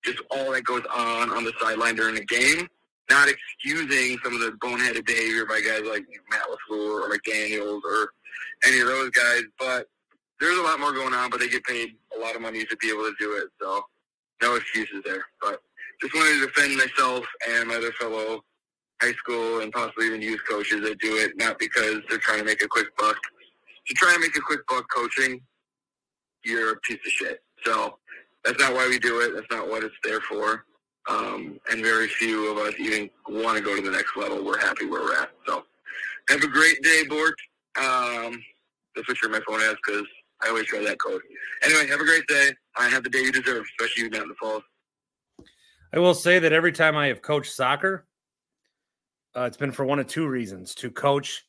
[0.05, 2.67] just all that goes on on the sideline during a game
[3.11, 8.13] not excusing some of the boneheaded behavior by guys like Matt LaFleur or McDaniels or
[8.65, 9.89] any of those guys, but
[10.39, 12.77] there's a lot more going on, but they get paid a lot of money to
[12.77, 13.49] be able to do it.
[13.61, 13.83] So
[14.41, 15.25] no excuses there.
[15.41, 15.61] But
[16.03, 18.43] just wanted to defend myself and my other fellow
[19.03, 22.45] high school and possibly even youth coaches that do it, not because they're trying to
[22.45, 23.17] make a quick buck.
[23.87, 25.41] If you're trying to make a quick buck coaching,
[26.45, 27.43] you're a piece of shit.
[27.65, 27.99] So
[28.45, 29.35] that's not why we do it.
[29.35, 30.65] That's not what it's there for
[31.09, 34.45] um, and very few of us even want to go to the next level.
[34.45, 35.31] We're happy where we're at.
[35.47, 35.65] So
[36.29, 37.35] have a great day, Bort.
[37.79, 38.43] Um,
[38.95, 40.07] that's what sure my phone has because
[40.43, 41.23] I always try that code.
[41.63, 42.51] Anyway, have a great day.
[42.77, 44.63] I have the day you deserve, especially you down in the falls.
[45.93, 48.07] I will say that every time I have coached soccer,
[49.37, 51.45] uh, it's been for one of two reasons to coach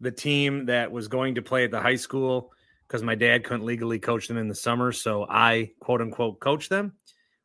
[0.00, 2.52] the team that was going to play at the high school
[2.86, 4.92] because my dad couldn't legally coach them in the summer.
[4.92, 6.94] So I quote unquote coach them,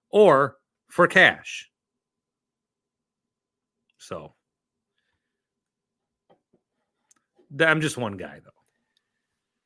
[0.10, 0.58] or
[0.90, 1.70] for cash.
[3.98, 4.34] So
[7.60, 8.52] I'm just one guy, though.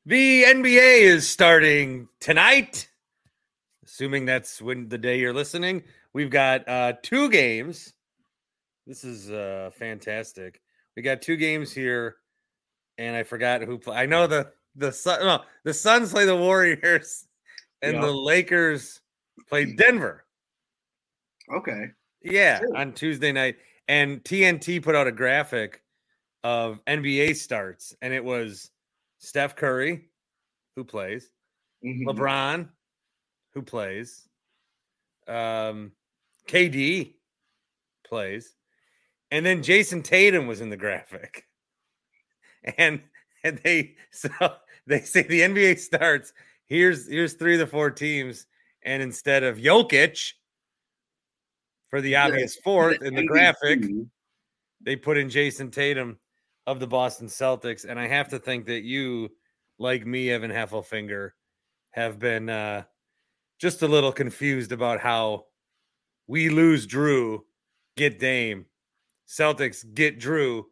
[0.05, 2.89] The NBA is starting tonight,
[3.99, 5.83] assuming that's when the day you're listening.
[6.13, 7.93] We've got uh, two games.
[8.87, 10.61] This is uh, fantastic.
[10.95, 12.15] We got two games here,
[12.97, 13.97] and I forgot who play.
[13.97, 15.19] I know the the Sun.
[15.19, 17.27] No, the Suns play the Warriors,
[17.81, 19.01] and the Lakers
[19.49, 20.23] play Denver.
[21.53, 21.87] Okay.
[22.23, 23.57] Yeah, on Tuesday night.
[23.89, 25.81] And TNT put out a graphic
[26.45, 28.71] of NBA starts, and it was
[29.17, 30.05] Steph Curry,
[30.77, 31.31] who plays,
[31.83, 32.07] mm-hmm.
[32.07, 32.69] LeBron,
[33.59, 34.27] who plays,
[35.27, 35.91] um,
[36.47, 37.15] KD
[38.05, 38.55] plays,
[39.31, 41.45] and then Jayson Tatum was in the graphic.
[42.77, 43.01] And
[43.45, 44.29] and they so
[44.85, 46.33] they say the NBA starts.
[46.65, 48.47] Here's here's three of the four teams,
[48.83, 50.33] and instead of Jokic,
[51.89, 53.85] for the obvious fourth in the graphic.
[54.81, 56.19] They put in Jason Tatum
[56.67, 59.29] of the Boston Celtics, and I have to think that you,
[59.77, 61.31] like me, Evan Heffelfinger,
[61.91, 62.83] have been uh,
[63.59, 65.45] just a little confused about how
[66.27, 67.39] we lose Jrue,
[67.97, 68.65] get Dame,
[69.27, 70.63] Celtics get Jrue,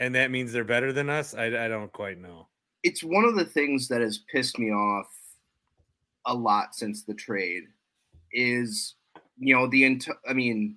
[0.00, 1.34] and that means they're better than us.
[1.34, 2.48] I, I don't quite know.
[2.82, 5.06] It's one of the things that has pissed me off
[6.26, 7.64] a lot since the trade
[8.32, 8.94] is
[9.38, 10.76] you know the ent- I mean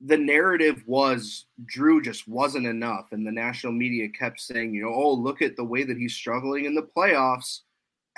[0.00, 4.94] the narrative was Jrue just wasn't enough, and the national media kept saying, you know,
[4.94, 7.62] oh, look at the way that he's struggling in the playoffs.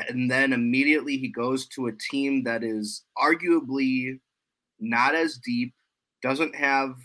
[0.09, 4.21] And then immediately he goes to a team that is arguably
[4.79, 5.75] not as deep,
[6.23, 6.97] doesn't have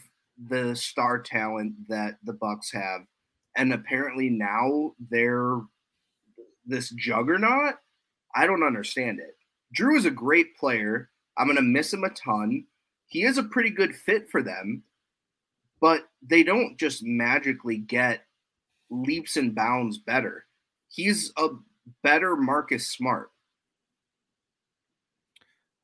[0.49, 3.01] the star talent that the Bucks have,
[3.57, 5.61] and apparently now they're
[6.65, 7.75] this juggernaut.
[8.35, 9.37] I don't understand it.
[9.77, 11.09] Jrue is a great player.
[11.37, 12.65] I'm going to miss him a ton.
[13.07, 14.83] He is a pretty good fit for them,
[15.79, 18.25] but they don't just magically get
[18.89, 20.45] leaps and bounds better.
[20.89, 21.49] He's a
[22.03, 23.29] better Marcus Smart.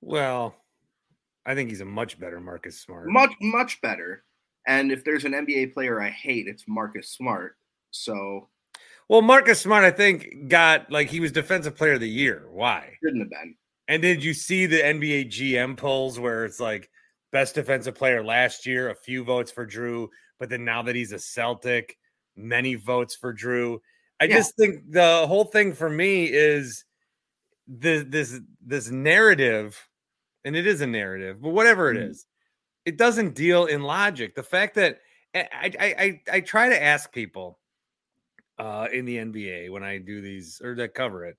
[0.01, 0.55] Well,
[1.45, 3.07] I think he's a much better Marcus Smart.
[3.09, 4.23] Much, much better.
[4.67, 7.55] And if there's an NBA player I hate, it's Marcus Smart.
[7.91, 8.49] So,
[9.09, 12.47] well, Marcus Smart, I think, got like he was Defensive Player of the Year.
[12.51, 12.93] Why?
[13.03, 13.55] Shouldn't have been.
[13.87, 16.89] And did you see the NBA GM polls where it's like
[17.31, 20.07] best defensive player last year, a few votes for Jrue,
[20.39, 21.97] but then now that he's a Celtic,
[22.35, 23.79] many votes for Jrue.
[24.21, 24.35] I yeah.
[24.37, 26.85] just think the whole thing for me is
[27.67, 29.89] this this this narrative,
[30.45, 32.09] and it is a narrative, but whatever it mm.
[32.11, 32.27] is,
[32.85, 34.35] it doesn't deal in logic.
[34.35, 34.99] The fact that
[35.33, 37.57] I I I, I try to ask people
[38.59, 41.37] uh, in the NBA when I do these or that cover it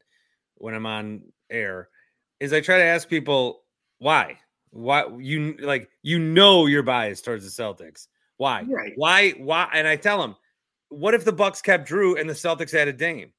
[0.56, 1.88] when I'm on air
[2.40, 3.62] is I try to ask people
[3.98, 4.38] why
[4.70, 8.08] why you like you know you're biased towards the Celtics.
[8.38, 8.62] Why?
[8.68, 8.92] Right.
[8.96, 9.30] Why?
[9.32, 9.68] Why?
[9.72, 10.34] And I tell them,
[10.92, 13.32] what if the Bucks kept Jrue and the Celtics added Dame?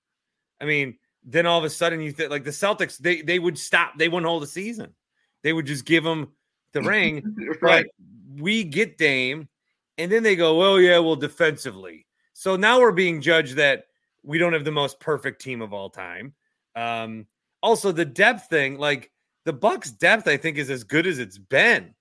[0.60, 3.58] I mean, then all of a sudden you think like the Celtics they they would
[3.58, 3.94] stop.
[3.98, 4.94] They wouldn't hold a season.
[5.44, 6.32] They would just give them
[6.74, 7.36] the ring.
[7.62, 7.86] right.
[7.86, 9.48] But we get Dame,
[9.98, 12.06] and then they go, well, yeah, well, defensively.
[12.34, 13.86] So now we're being judged that
[14.24, 16.34] we don't have the most perfect team of all time.
[16.76, 17.28] Um,
[17.62, 19.12] also, the depth thing, like
[19.46, 21.94] the Bucks' depth, I think, is as good as it's been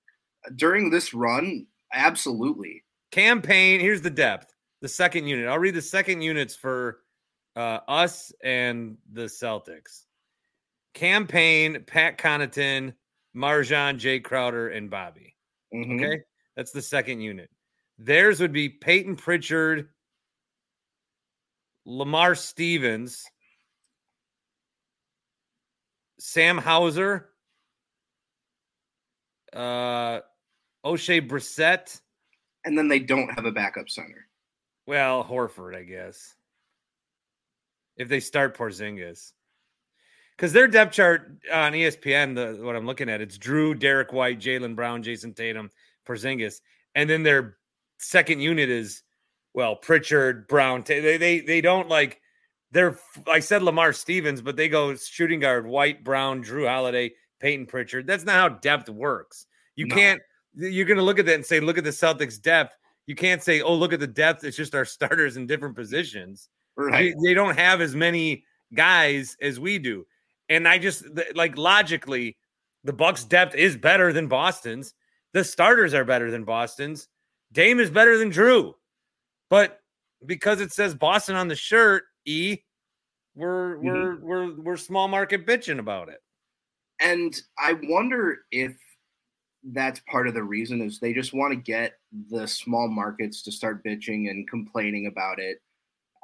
[0.57, 1.67] during this run.
[1.93, 2.83] Absolutely.
[3.11, 4.52] Cam Payne, Here's the depth.
[4.83, 5.49] The second unit.
[5.49, 6.99] I'll read the second units for
[7.55, 10.07] uh, us and the Celtics.
[10.93, 12.93] Cam Payne, Pat Connaughton,
[13.35, 15.37] MarJon, Jae Crowder, and Bobby.
[15.73, 15.95] Mm-hmm.
[15.95, 16.23] Okay,
[16.57, 17.49] that's the second unit.
[17.99, 19.89] Theirs would be Payton Pritchard,
[21.87, 23.25] Lamar Stevens,
[26.19, 27.31] Sam Hauser,
[29.53, 30.21] uh,
[30.85, 32.01] Oshae Brissett.
[32.65, 34.27] And then they don't have a backup center.
[34.87, 36.35] Well, Horford, I guess.
[37.97, 39.33] If they start Porzingis.
[40.37, 44.41] Because their depth chart on ESPN, the what I'm looking at, it's Jrue, Derrick White,
[44.41, 45.71] Jaylen Brown, Jayson Tatum,
[46.07, 46.61] Porzingis.
[46.95, 47.59] And then their
[47.99, 49.03] second unit is,
[49.55, 50.83] well, Pritchard, Brown.
[50.87, 52.21] They, they, they don't like,
[52.73, 52.99] they're,
[53.31, 58.07] I said Lamar Stevens, but they go shooting guard, White, Brown, Jrue Holiday, Payton Pritchard.
[58.07, 59.47] That's not how depth works.
[59.77, 59.95] You no.
[59.95, 60.23] can't.
[60.55, 62.77] You're going to look at that and say, look at the Celtics' depth.
[63.07, 64.45] You can't say, oh, look at the depth.
[64.45, 66.49] It's just our starters in different positions.
[66.77, 67.15] Right.
[67.23, 68.45] They, they don't have as many
[68.75, 70.07] guys as we do.
[70.49, 72.37] And I just like logically,
[72.85, 74.95] the Bucks' depth is better than Boston's.
[75.33, 77.09] The starters are better than Boston's.
[77.53, 78.75] Dame is better than Jrue.
[79.49, 79.81] But
[80.25, 82.59] because it says Boston on the shirt, E,
[83.35, 83.87] we're mm-hmm.
[83.87, 86.21] we're we're we're small market bitching about it.
[87.01, 88.73] And I wonder if
[89.73, 91.95] that's part of the reason is they just want to get
[92.31, 95.59] the small markets to start bitching and complaining about it.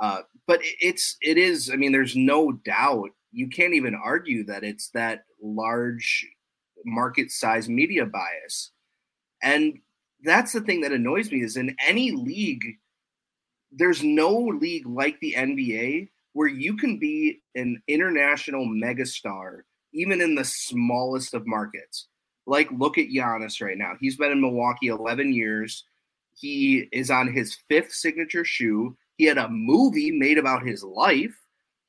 [0.01, 1.71] Uh, but it's it is.
[1.71, 3.11] I mean, there's no doubt.
[3.33, 6.27] You can't even argue that it's that large
[6.85, 8.71] market size media bias,
[9.43, 9.79] and
[10.23, 11.43] that's the thing that annoys me.
[11.43, 12.65] Is in any league,
[13.73, 19.63] there's no league like the NBA where you can be an international megastar
[19.93, 22.09] even in the smallest of markets.
[22.49, 23.93] Like, look at Giannis right now.
[24.01, 25.85] He's been in Milwaukee 11 years.
[26.35, 28.97] He is on his fifth signature shoe.
[29.19, 31.35] He had a movie made about his life.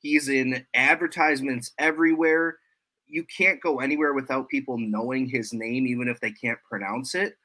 [0.00, 2.58] He's in advertisements everywhere.
[3.06, 7.36] You can't go anywhere without people knowing his name, even if they can't pronounce it.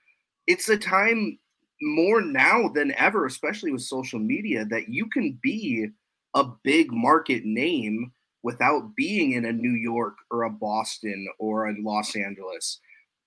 [0.46, 1.40] It's a time
[1.82, 5.88] more now than ever, especially with social media, that you can be
[6.34, 8.12] a big market name
[8.44, 12.80] without being in a New York or a Boston or a Los Angeles.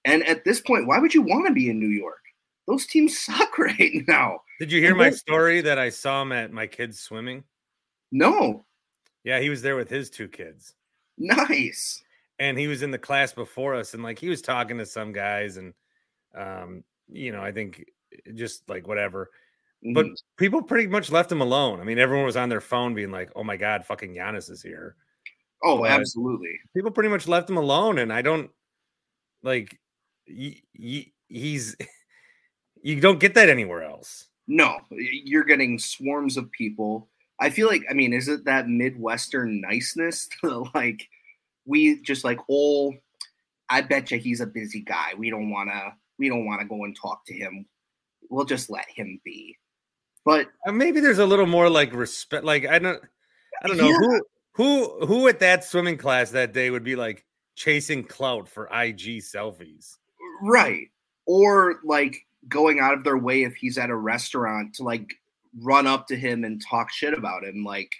[0.04, 2.22] And at this point, why would you want to be in New York?
[2.66, 4.40] Those teams suck right now.
[4.60, 7.44] Did you hear and my story that I saw him at my kids swimming?
[8.10, 8.64] No.
[9.24, 10.74] Yeah, he was there with his two kids.
[11.16, 12.02] Nice.
[12.38, 15.12] And he was in the class before us and like he was talking to some
[15.12, 15.74] guys and
[16.36, 17.84] um you know, I think
[18.34, 19.30] just like whatever.
[19.94, 20.14] But mm-hmm.
[20.36, 21.80] people pretty much left him alone.
[21.80, 24.60] I mean, everyone was on their phone being like, "Oh my god, fucking Giannis is
[24.60, 24.96] here."
[25.62, 26.58] Oh, but absolutely.
[26.74, 28.50] People pretty much left him alone, and I don't
[29.42, 29.78] like.
[30.28, 31.74] He, he, he's
[32.82, 34.26] You don't get that anywhere else.
[34.46, 37.08] No, you're getting swarms of people.
[37.40, 41.06] I feel like, I mean, is it that Midwestern niceness to like,
[41.66, 42.94] we just like, oh,
[43.68, 45.12] I bet you he's a busy guy.
[45.18, 47.66] We don't want to, we don't want to go and talk to him.
[48.30, 49.56] We'll just let him be.
[50.24, 52.44] But Uh, maybe there's a little more like respect.
[52.44, 53.02] Like I don't,
[53.62, 53.96] I don't know Yeah.
[53.98, 54.22] who
[54.52, 57.24] who who at that swimming class that day would be like
[57.54, 59.96] chasing clout for IG selfies.
[60.42, 60.88] Right.
[61.26, 62.16] Or like
[62.48, 65.14] going out of their way if he's at a restaurant to like
[65.60, 67.64] run up to him and talk shit about him.
[67.64, 67.92] Like,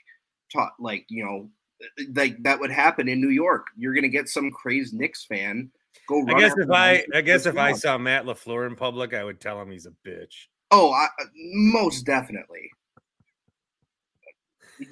[0.53, 1.51] talk, like, you know,
[1.83, 3.67] uh, like that would happen in New York.
[3.77, 5.71] You're going to get some crazed Knicks fan.
[6.09, 9.25] Go I guess if I I guess if I saw Matt LaFleur in public, I
[9.25, 10.47] would tell him he's a bitch.
[10.71, 12.71] Oh, I, uh, most definitely.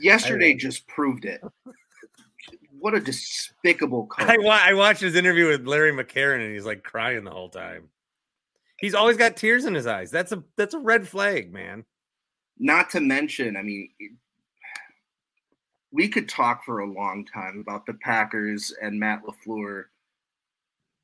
[0.00, 1.40] Yesterday just proved it.
[2.78, 4.28] What a despicable coach.
[4.28, 7.48] I wa- I watched his interview with Larry McCarren and he's like crying the whole
[7.48, 7.88] time.
[8.78, 10.10] He's always got tears in his eyes.
[10.10, 11.84] That's a that's a red flag, man.
[12.58, 13.90] Not to mention, I mean,
[15.92, 19.84] we could talk for a long time about the Packers and Matt LaFleur.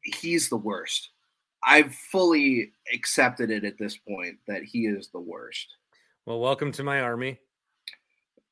[0.02, 1.10] He's the worst.
[1.64, 5.68] I've fully accepted it at this point that he is the worst.
[6.26, 7.38] Well, welcome to my army.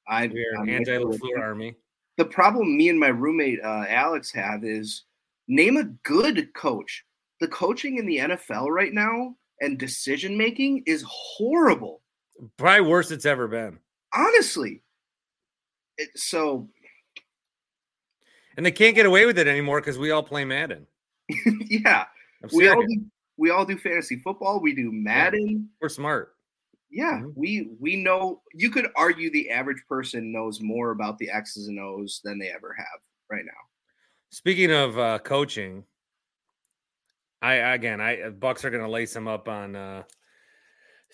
[0.09, 1.77] I, I'm an with anti-LaFleur army.
[2.21, 5.05] The problem me and my roommate uh, Alex have is
[5.49, 7.03] name a good coach.
[7.41, 12.03] The coaching in the NFL right now and decision making is horrible.
[12.59, 13.79] Probably worst it's ever been.
[14.15, 14.83] Honestly.
[15.97, 16.69] It, so
[18.59, 20.87] And they can't get away with it anymore because we all play Madden.
[21.71, 22.05] yeah,
[22.53, 23.01] we all do,
[23.39, 24.61] we all do fantasy football.
[24.61, 25.71] We do Madden.
[25.81, 26.35] We're smart.
[26.91, 27.33] Yeah, Mhm.
[27.37, 28.43] we we know.
[28.53, 32.49] You could argue the average person knows more about the X's and O's than they
[32.51, 33.53] ever have right now.
[34.31, 35.85] Speaking of uh, coaching,
[37.43, 40.03] I again, I Bucks are going to lace them up on uh,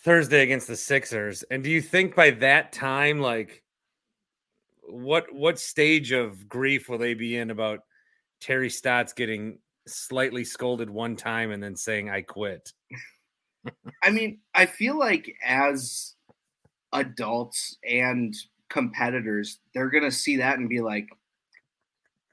[0.01, 1.43] Thursday against the Sixers.
[1.45, 3.63] And do you think by that time, like,
[4.83, 7.81] what what stage of grief will they be in about
[8.41, 12.73] Terry Stotts getting slightly scolded one time and then saying I quit?
[14.03, 16.15] I mean, I feel like as
[16.93, 18.35] adults and
[18.69, 21.09] competitors, they're gonna see that and be like,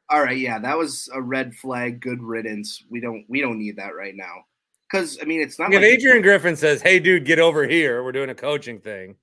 [0.09, 1.99] "All right, yeah, that was a red flag.
[1.99, 2.84] Good riddance.
[2.89, 4.45] We don't we don't need that right now."
[4.89, 8.03] Because I mean, it's not If like Adrian Griffin says, "Hey, dude, get over here.
[8.03, 9.15] We're doing a coaching thing,"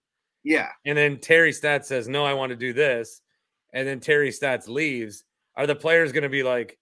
[0.42, 3.22] yeah, and then Terry Stotts says, "No, I want to do this,"
[3.72, 5.24] and then Terry Stotts leaves,
[5.56, 6.78] are the players going to be like,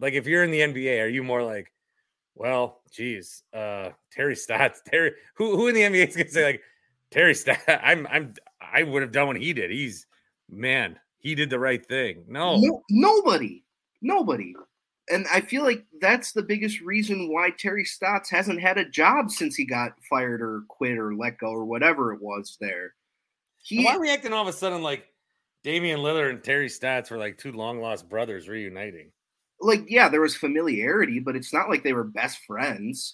[0.00, 1.72] like if you're in the NBA, are you more like,
[2.38, 6.44] well, geez, uh, Terry Stotts, Terry, who who in the NBA is going to say
[6.44, 6.62] like,
[7.10, 9.70] Terry Stotts, I'm I'm I would have done what he did.
[9.70, 10.06] He's
[10.48, 12.24] man, he did the right thing.
[12.28, 13.64] No, no, nobody,
[14.00, 14.54] nobody.
[15.10, 19.30] And I feel like that's the biggest reason why Terry Stotts hasn't had a job
[19.30, 22.94] since he got fired or quit or let go or whatever it was there.
[23.70, 25.06] And He, why are we acting all of a sudden like
[25.64, 29.10] Damian Lillard and Terry Stotts were like two long lost brothers reuniting?
[29.60, 33.12] Like, yeah, there was familiarity, but it's not like they were best friends.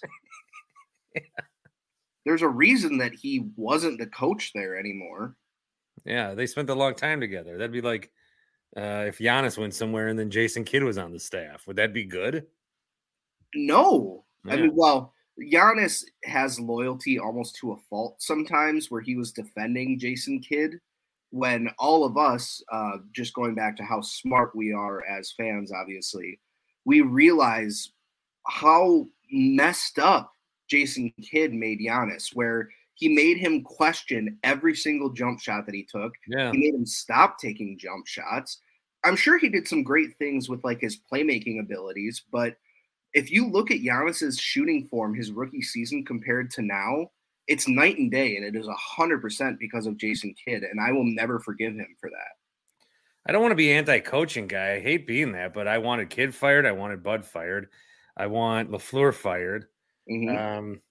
[2.25, 5.35] There's a reason that he wasn't the coach there anymore.
[6.05, 7.57] Yeah, they spent a long time together.
[7.57, 8.11] That'd be like
[8.75, 11.65] uh, if Giannis went somewhere and then Jason Kidd was on the staff.
[11.67, 12.45] Would that be good?
[13.53, 19.31] No, I mean, well, Giannis has loyalty almost to a fault sometimes, where he was
[19.31, 20.79] defending Jason Kidd
[21.35, 25.69] when all of us, uh, just going back to how smart we are as fans,
[25.69, 26.39] obviously,
[26.85, 27.91] we realize
[28.47, 30.31] how messed up
[30.69, 35.83] Jason Kidd made Giannis, where he made him question every single jump shot that he
[35.83, 36.13] took.
[36.25, 36.53] Yeah.
[36.53, 38.61] He made him stop taking jump shots.
[39.03, 42.55] I'm sure he did some great things with like his playmaking abilities, but
[43.11, 47.11] if you look at Giannis's shooting form, his rookie season compared to now,
[47.47, 50.91] it's night and day, and it is hundred percent because of Jason Kidd, and I
[50.91, 52.37] will never forgive him for that.
[53.27, 54.73] I don't want to be anti-coaching guy.
[54.73, 56.65] I hate being that, but I wanted Kidd fired.
[56.65, 57.69] I wanted Bud fired.
[58.15, 59.65] I want LaFleur fired.
[60.09, 60.37] Mhm.
[60.37, 60.81] Um,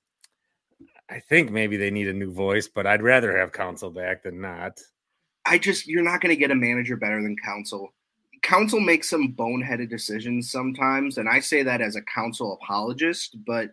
[1.09, 4.41] I think maybe they need a new voice, but I'd rather have Counsell back than
[4.41, 4.81] not.
[5.47, 7.93] I just you're not going to get a manager better than Counsell.
[8.43, 13.71] Counsell makes some boneheaded decisions sometimes, and I say that as a Counsell apologist, but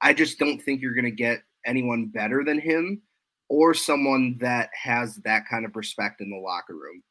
[0.00, 3.02] I just don't think you're going to get anyone better than him
[3.48, 7.02] or someone that has that kind of respect in the locker room.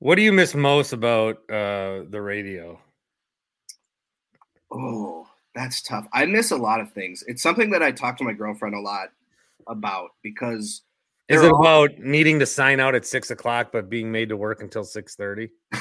[0.00, 2.78] What do you miss most about uh, the radio?
[4.70, 6.06] Oh, that's tough.
[6.12, 7.24] I miss a lot of things.
[7.26, 9.08] It's something that I talk to my girlfriend a lot
[9.66, 10.82] about because
[11.28, 14.36] Is it are- about needing to sign out at six o'clock but being made to
[14.36, 15.48] work until six thirty?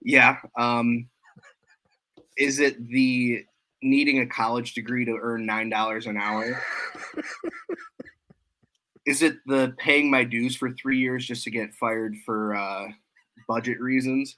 [0.00, 0.38] yeah.
[0.56, 1.08] Um,
[2.38, 3.44] is it the
[3.82, 6.62] needing a college degree to earn nine dollars an hour?
[9.06, 12.88] Is it the paying my dues for three years just to get fired for uh,
[13.46, 14.36] budget reasons?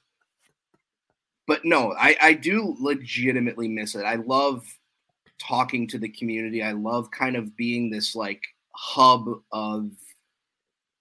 [1.47, 4.03] But no, I, I do legitimately miss it.
[4.03, 4.65] I love
[5.39, 6.63] talking to the community.
[6.63, 8.41] I love kind of being this like
[8.73, 9.91] hub of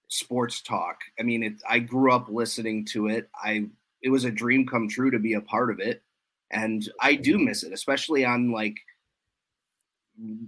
[0.09, 0.99] sports talk.
[1.18, 3.30] I mean, it, I grew up listening to it.
[3.34, 3.66] I
[4.03, 6.03] it was a dream come true to be a part of it,
[6.51, 8.76] and I do miss it, especially on like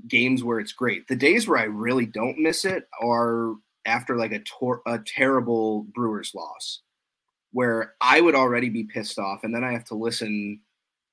[0.07, 1.09] games where it's great.
[1.09, 3.55] The days where I really don't miss it are
[3.87, 6.83] after like a tor- a terrible Brewers loss,
[7.53, 10.61] where I would already be pissed off, and then I have to listen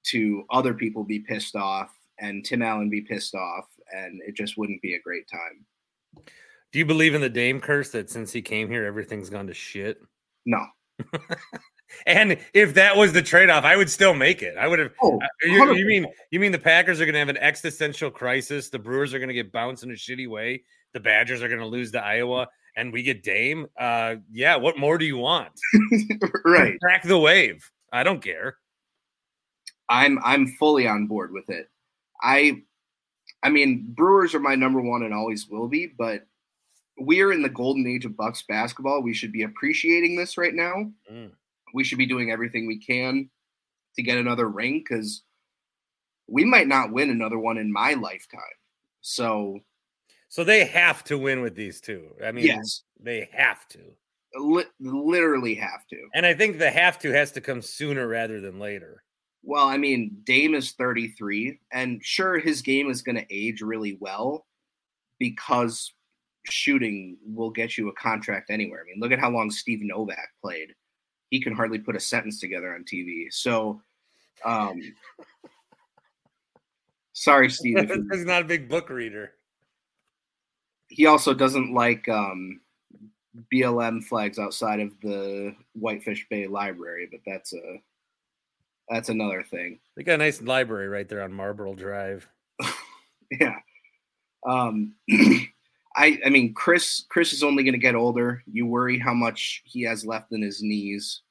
[0.07, 4.57] to other people be pissed off and Tim Allen be pissed off, and it just
[4.57, 5.65] wouldn't be a great time.
[6.71, 9.53] Do you believe in the Dame curse that since he came here, everything's gone to
[9.53, 9.99] shit?
[10.45, 10.65] No.
[12.05, 14.57] and if that was the trade-off, I would still make it.
[14.57, 14.91] I would have.
[15.01, 18.69] Oh, you, you mean you mean the Packers are going to have an existential crisis?
[18.69, 20.63] The Brewers are going to get bounced in a shitty way.
[20.93, 23.67] The Badgers are going to lose to Iowa, and we get Dame.
[23.79, 24.55] Uh, yeah.
[24.55, 25.51] What more do you want?
[26.45, 26.77] right.
[26.81, 27.69] Track the wave.
[27.91, 28.57] I don't care.
[29.89, 31.69] I'm I'm fully on board with it.
[32.21, 32.61] I
[33.41, 36.25] I mean, Brewers are my number one and always will be, but
[37.01, 39.01] we are in the golden age of Bucks basketball.
[39.01, 40.91] We should be appreciating this right now.
[41.11, 41.31] Mm.
[41.74, 43.30] We should be doing everything we can
[43.95, 45.24] to get another ring because
[46.28, 48.41] we might not win another one in my lifetime.
[49.01, 49.59] So,
[50.28, 52.09] so they have to win with these two.
[52.24, 53.80] I mean, yes, they have to.
[54.36, 55.97] Li- literally have to.
[56.13, 59.03] And I think the have to has to come sooner rather than later.
[59.41, 63.97] Well, I mean, Dame is 33, and sure, his game is going to age really
[64.01, 64.45] well
[65.17, 65.93] because
[66.49, 68.82] shooting will get you a contract anywhere.
[68.82, 70.74] I mean, look at how long Steve Novak played.
[71.30, 73.32] He can hardly put a sentence together on TV.
[73.32, 73.82] So,
[74.43, 74.82] um,
[77.13, 77.91] sorry, Steve.
[78.11, 79.34] He's not a big book reader.
[80.88, 82.61] He also doesn't like um,
[83.53, 87.82] BLM flags outside of the Whitefish Bay Library, but that's a
[88.89, 89.80] that's another thing.
[89.95, 92.27] They got a nice library right there on Marlboro Drive.
[93.39, 93.59] yeah.
[94.47, 94.95] Um,
[95.99, 98.41] I I mean Chris Chris is only going to get older.
[98.49, 101.21] You worry how much he has left in his knees.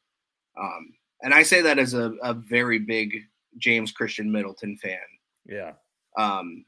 [0.60, 0.92] Um,
[1.22, 3.22] and I say that as a, a very big
[3.56, 4.98] James Christian Middleton fan.
[5.46, 5.72] Yeah.
[6.16, 6.64] Um,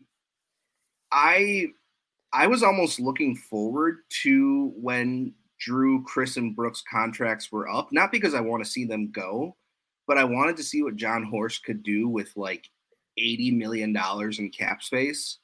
[1.12, 1.66] I
[2.32, 8.10] I was almost looking forward to when Jrue, Chris, and Brooks contracts were up, not
[8.10, 9.56] because I want to see them go,
[10.06, 12.66] but I wanted to see what Jon Horst could do with like
[13.18, 13.94] $80 million
[14.38, 15.38] in cap space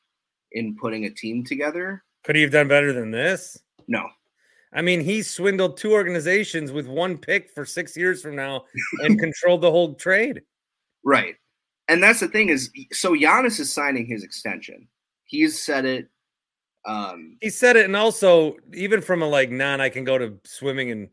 [0.53, 2.03] in putting a team together.
[2.27, 3.57] Could he have done better than this?
[3.87, 4.09] No.
[4.73, 8.65] I mean, he swindled two organizations with one pick for six years from now
[9.01, 10.43] and controlled the whole trade.
[11.05, 11.37] Right.
[11.87, 14.89] And that's the thing is, so Giannis is signing his extension.
[15.25, 16.09] He's said it.
[16.85, 20.35] Um, he said it, and also even from a like non, I can go to
[20.45, 21.09] swimming and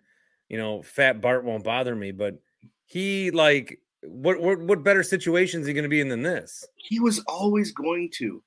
[0.49, 2.39] you know, fat Bart won't bother me, but
[2.86, 6.66] he like what what what better situation is he going to be in than this?
[6.76, 8.43] He was always going to.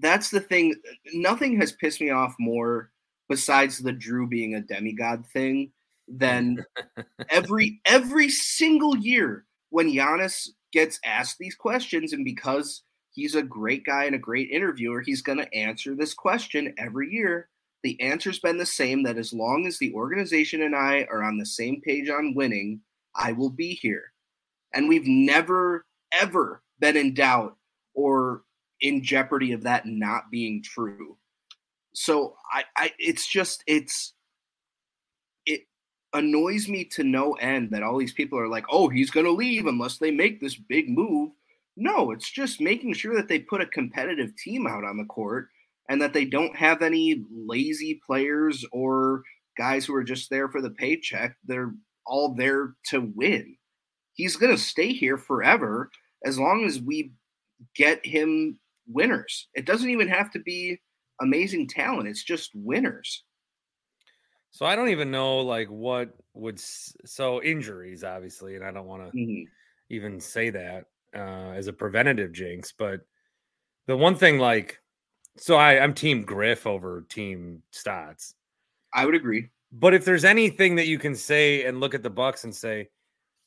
[0.00, 0.74] That's the thing.
[1.12, 2.90] Nothing has pissed me off more
[3.28, 5.72] besides the Jrue being a demigod thing
[6.08, 6.64] than
[7.30, 12.82] every every single year when Giannis gets asked these questions and because
[13.12, 17.10] he's a great guy and a great interviewer, he's going to answer this question every
[17.12, 17.48] year.
[17.82, 21.38] The answer's been the same that as long as the organization and I are on
[21.38, 22.80] the same page on winning,
[23.14, 24.12] I will be here.
[24.74, 27.56] And we've never, ever been in doubt
[27.94, 28.42] or
[28.80, 31.16] in jeopardy of that not being true.
[31.92, 34.14] So I, I it's just it's
[35.46, 35.62] it
[36.14, 39.66] annoys me to no end that all these people are like, oh, he's gonna leave
[39.66, 41.32] unless they make this big move.
[41.76, 45.48] No, it's just making sure that they put a competitive team out on the court
[45.90, 49.22] and that they don't have any lazy players or
[49.58, 51.36] guys who are just there for the paycheck.
[51.44, 51.74] They're
[52.06, 53.56] all there to win.
[54.14, 55.90] He's going to stay here forever
[56.24, 57.12] as long as we
[57.74, 58.59] get him
[58.92, 59.48] winners.
[59.54, 60.80] It doesn't even have to be
[61.20, 63.24] amazing talent, it's just winners.
[64.52, 69.10] So I don't even know like what would so injuries obviously and I don't want
[69.10, 69.44] to mm-hmm.
[69.90, 73.00] even say that uh as a preventative jinx, but
[73.86, 74.80] the one thing like
[75.36, 78.34] so I I'm team Griff over team Stotts.
[78.92, 79.48] I would agree.
[79.72, 82.88] But if there's anything that you can say and look at the Bucks and say,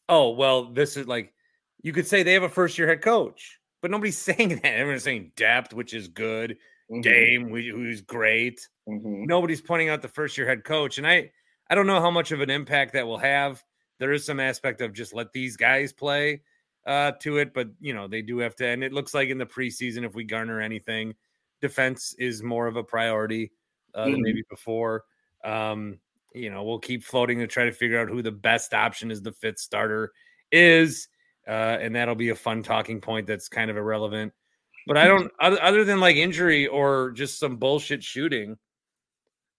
[0.07, 1.33] "Oh, well, this is like,"
[1.81, 4.65] you could say they have a first year head coach, but nobody's saying that.
[4.65, 6.57] Everyone's saying depth, which is good.
[6.89, 7.01] Mm-hmm.
[7.01, 8.67] Dame, who's great.
[8.89, 9.25] Mm-hmm.
[9.25, 11.31] Nobody's pointing out the first year head coach, and I,
[11.69, 13.63] I don't know how much of an impact that will have.
[13.99, 16.41] There is some aspect of just let these guys play,
[16.87, 18.67] uh, to it, but you know they do have to.
[18.67, 21.13] And it looks like in the preseason, if we garner anything,
[21.61, 23.51] defense is more of a priority
[23.93, 24.21] uh, than Mhm.
[24.21, 25.03] maybe before.
[25.43, 25.99] Um,
[26.33, 29.21] you know, we'll keep floating to try to figure out who the best option is
[29.21, 30.11] the fifth starter
[30.51, 31.07] is,
[31.47, 33.27] uh, and that'll be a fun talking point.
[33.27, 34.33] That's kind of irrelevant.
[34.85, 38.57] But I don't, other, other than like injury or just some bullshit shooting,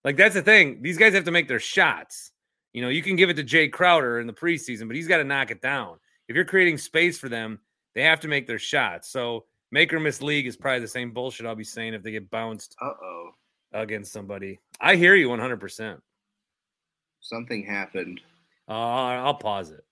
[0.04, 0.82] like that's the thing.
[0.82, 2.30] These guys have to make their shots.
[2.74, 5.18] You know, you can give it to Jae Crowder in the preseason, but he's got
[5.18, 5.96] to knock it down.
[6.28, 7.60] If you're creating space for them,
[7.94, 9.08] they have to make their shots.
[9.10, 12.10] So make or miss league is probably the same bullshit I'll be saying if they
[12.10, 13.30] get bounced Uh oh,
[13.72, 14.58] against somebody.
[14.80, 16.00] I hear you 100%.
[17.20, 18.20] something happened.
[18.68, 19.84] Uh, I'll pause it.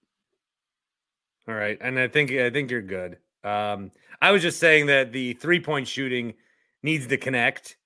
[1.49, 3.19] All right, and I think I think you're good.
[3.43, 3.91] Um,
[4.21, 6.35] I was just saying that the three point shooting
[6.83, 7.77] needs to connect,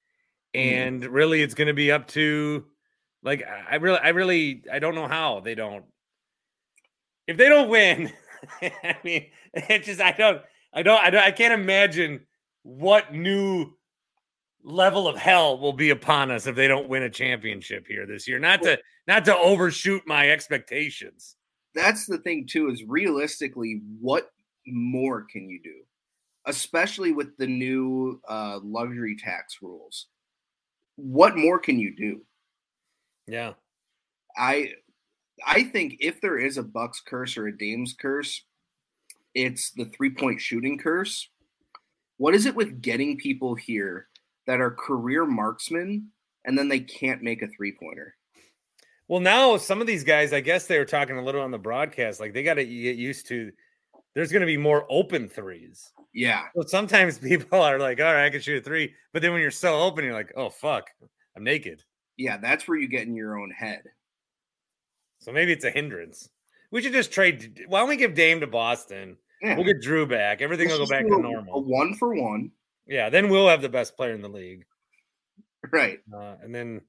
[0.52, 2.66] and really, it's going to be up to
[3.22, 5.84] like I I really, I really, I don't know how they don't.
[7.26, 8.12] If they don't win,
[8.62, 10.42] I mean, it just I don't,
[10.72, 12.26] I don't, I don't, I can't imagine
[12.62, 13.72] what new
[14.62, 18.28] level of hell will be upon us if they don't win a championship here this
[18.28, 18.38] year.
[18.38, 21.35] Not to not to overshoot my expectations.
[21.76, 22.70] That's the thing too.
[22.70, 24.30] Is realistically, what
[24.66, 25.82] more can you do?
[26.46, 30.06] Especially with the new uh, luxury tax rules.
[30.96, 32.22] What more can you do?
[33.28, 33.52] Yeah.
[34.36, 34.72] I
[35.46, 38.42] I think if there is a Bucks curse or a Dames curse,
[39.34, 41.28] it's the three point shooting curse.
[42.16, 44.08] What is it with getting people here
[44.46, 46.08] that are career marksmen
[46.46, 48.14] and then they can't make a three pointer?
[49.08, 51.58] Well, now some of these guys, I guess they were talking a little on the
[51.58, 53.52] broadcast, like they got to get used to.
[54.14, 55.92] There's going to be more open threes.
[56.14, 58.94] Yeah, So sometimes people are like, "All right, I can shoot a three.
[59.12, 60.88] but then when you're so open, you're like, "Oh fuck,
[61.36, 61.82] I'm naked."
[62.18, 63.82] yeah, that's where you get in your own head.
[65.20, 66.30] So maybe it's a hindrance.
[66.70, 67.64] We should just trade.
[67.68, 69.16] Why don't we give Dame to Boston?
[69.42, 70.40] Yeah, We'll get Jrue back.
[70.40, 71.62] Everything Let's will go back to normal.
[71.62, 72.50] one for one,
[72.86, 74.64] Yeah, then we'll have the best player in the league.
[75.70, 75.98] right?
[76.14, 76.80] uh, and then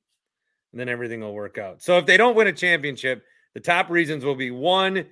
[0.72, 1.82] and then everything will work out.
[1.82, 3.24] So if they don't win a championship,
[3.54, 5.06] the top reasons will be one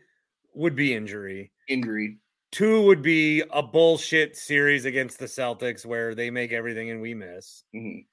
[0.53, 2.17] would be injury, Injury.
[2.51, 7.13] two would be a bullshit series against the Celtics where they make everything and we
[7.13, 7.63] miss.
[7.75, 8.05] Mhm.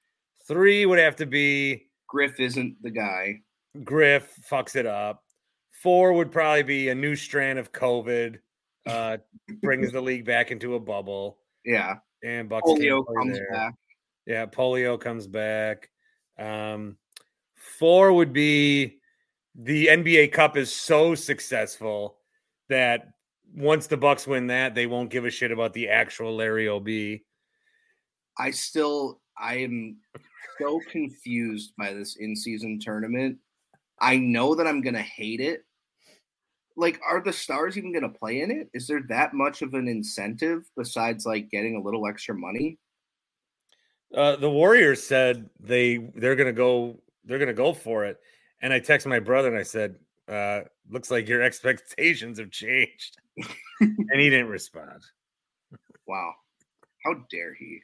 [0.49, 3.41] Three would have to be Griff isn't the guy.
[3.85, 5.25] Griff fucks it up.
[5.83, 8.39] Four would probably be a new strand of COVID,
[8.87, 9.19] uh,
[9.63, 13.49] brings the league back into a bubble, Yeah, and Bucks polio comes there.
[13.51, 13.75] back.
[14.27, 15.89] Yeah, polio comes back.
[16.39, 16.99] Um,
[17.79, 18.99] four would be
[19.55, 22.17] the NBA Cup is so successful
[22.69, 23.09] that
[23.55, 26.89] once the Bucks win that, they won't give a shit about the actual Larry Ob.
[28.39, 29.99] I still I am
[30.59, 33.39] so confused by this in-season tournament.
[34.01, 35.65] I know that I'm gonna hate it.
[36.77, 38.71] Like, are the stars even gonna play in it?
[38.73, 42.79] Is there that much of an incentive besides like getting a little extra money?
[44.15, 48.19] Uh, the Warriors said they they're gonna go they're gonna go for it,
[48.61, 49.97] and I texted my brother and I said,
[50.29, 53.19] uh, "Looks like your expectations have changed,"
[53.81, 55.03] and he didn't respond.
[56.07, 56.35] Wow.
[57.05, 57.81] How dare he?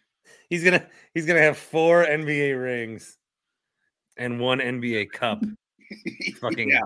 [0.48, 3.16] He's gonna he's gonna have four NBA rings
[4.16, 5.42] and one NBA Cup.
[6.40, 6.80] Fucking yeah,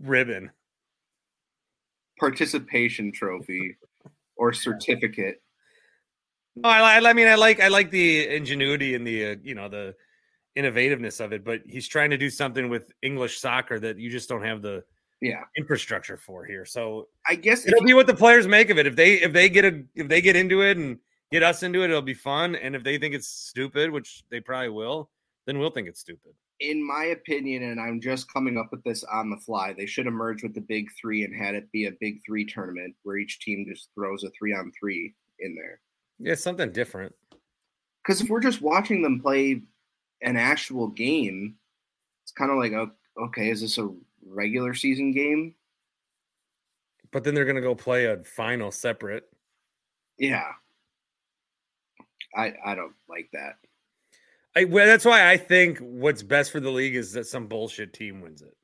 [0.00, 0.50] ribbon.
[2.18, 3.76] participation trophy
[4.36, 5.42] or certificate.
[6.56, 9.54] No, I, I, I mean, I like, I like the ingenuity and the, uh, you
[9.54, 9.94] know, the
[10.58, 11.44] innovativeness of it.
[11.44, 14.82] But he's trying to do something with English soccer that you just don't have the
[15.20, 15.42] Yeah.
[15.56, 16.64] infrastructure for here.
[16.64, 18.86] So I guess it'll be what the players make of it.
[18.86, 20.98] If they, if they get a, if they get into it and
[21.30, 22.56] get us into it, it'll be fun.
[22.56, 25.10] And if they think it's stupid, which they probably will,
[25.46, 26.32] then we'll think it's stupid.
[26.60, 30.06] in my opinion, and I'm just coming up with this on the fly, they should
[30.06, 33.16] have merged with the big three and had it be a big three tournament where
[33.16, 35.80] each team just throws a three on three in there.
[36.18, 37.14] Yeah, something different.
[38.02, 39.62] Because if we're just watching them play
[40.22, 41.56] an actual game,
[42.22, 42.72] it's kind of like,
[43.16, 43.88] okay, is this a
[44.26, 45.54] regular season game?
[47.10, 49.28] But then they're gonna go play a final separate.
[50.18, 50.50] Yeah.
[52.36, 53.56] I I don't like that.
[54.56, 57.92] I, well, that's why I think what's best for the league is that some bullshit
[57.92, 58.56] team wins it.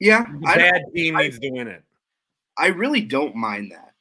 [0.00, 1.82] Yeah, The bad team I- needs to win it.
[2.58, 3.92] I really don't mind that.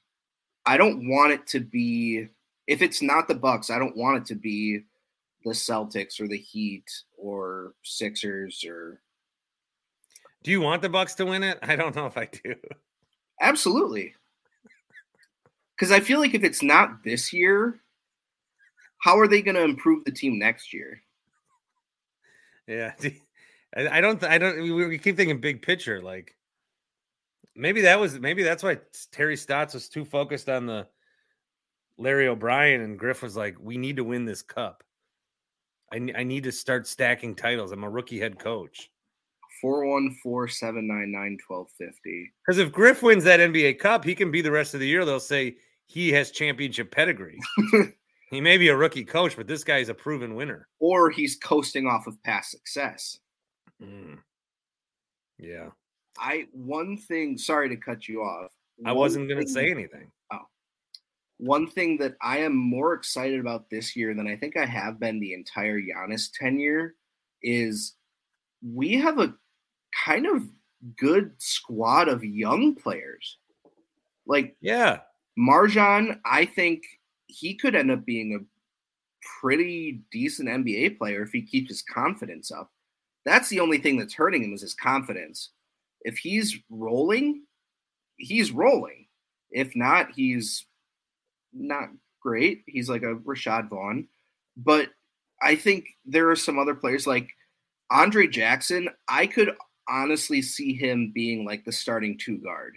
[0.66, 2.28] I don't want it to be
[2.68, 4.82] if it's not the Bucks, I don't want it to be
[5.46, 6.84] the Celtics or the Heat
[7.18, 9.00] or Sixers or
[10.44, 11.60] Do you want the Bucks to win it?
[11.64, 12.56] I don't know if I do.
[13.42, 14.14] absolutely.
[15.80, 17.80] Cuz I feel like if it's not this year,
[19.00, 21.02] how are they going to improve the team next year?
[22.68, 22.94] Yeah,
[23.76, 24.24] I don't.
[24.24, 24.62] I don't.
[24.62, 26.02] We we keep thinking big picture.
[26.02, 26.36] Like,
[27.56, 28.80] Maybe that was maybe that's why
[29.12, 30.88] Terry Stotts was too focused on the
[31.98, 34.84] Larry O'Brien and Griff was like, "We need to win this cup.
[35.96, 37.72] I, I need to start stacking titles.
[37.72, 38.92] I'm a rookie head coach."
[39.62, 42.34] 414 799 1250.
[42.46, 45.06] Because if Griff wins that NBA Cup, he can be the rest of the year.
[45.06, 45.56] They'll say
[45.88, 47.40] he has championship pedigree.
[48.30, 50.68] he may be a rookie coach, but this guy's a proven winner.
[50.80, 53.20] Or he's coasting off of past success.
[53.82, 54.20] Mm.
[55.38, 55.70] Yeah,
[56.18, 58.52] I one thing, sorry to cut you off.
[58.86, 60.12] I wasn't going to say anything.
[61.38, 65.00] One thing that I am more excited about this year than I think I have
[65.00, 66.96] been the entire Giannis tenure
[67.42, 67.94] is
[68.62, 69.34] we have a
[70.06, 70.48] kind of
[70.98, 73.38] good squad of young players.
[74.26, 75.00] Like Yeah,
[75.38, 76.84] MarJon, I think
[77.28, 78.46] he could end up being a
[79.42, 82.72] pretty decent NBA player if he keeps his confidence up.
[83.26, 85.50] That's the only thing that's hurting him is his confidence.
[86.02, 87.44] If he's rolling,
[88.18, 89.08] he's rolling.
[89.52, 90.66] If not, he's
[91.56, 91.90] not
[92.22, 92.64] great.
[92.68, 94.08] He's like a Rashad Vaughn.
[94.58, 94.90] But
[95.42, 97.30] I think there are some other players like
[97.92, 98.90] Andre Jackson.
[99.08, 99.56] I could
[99.88, 102.76] honestly see him being like the starting two guard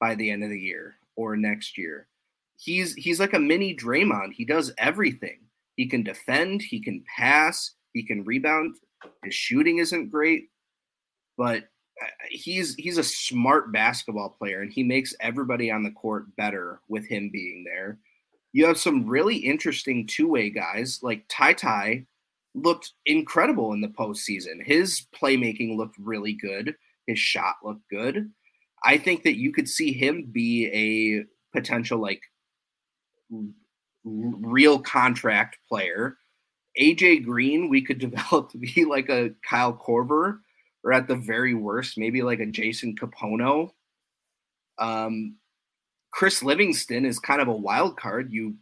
[0.00, 2.08] by the end of the year or next year.
[2.56, 4.32] He's he's like a mini Draymond.
[4.32, 5.40] He does everything.
[5.76, 8.76] He can defend, he can pass, he can rebound.
[9.24, 10.50] His shooting isn't great,
[11.36, 11.64] but
[12.02, 16.80] uh, he's he's a smart basketball player and he makes everybody on the court better
[16.88, 17.98] with him being there.
[18.54, 22.06] You have some really interesting two-way guys like Ty Ty
[22.54, 24.64] looked incredible in the postseason.
[24.64, 26.76] His playmaking looked really good.
[27.06, 28.30] His shot looked good.
[28.84, 32.22] I think that you could see him be a potential like
[34.04, 36.16] real contract player.
[36.80, 40.38] AJ Green, we could develop to be like a Kyle Korver,
[40.84, 43.70] or at the very worst, maybe like a Jason Kapono.
[44.78, 45.38] Um,
[46.14, 48.32] Chris Livingston is kind of a wild card.
[48.32, 48.54] You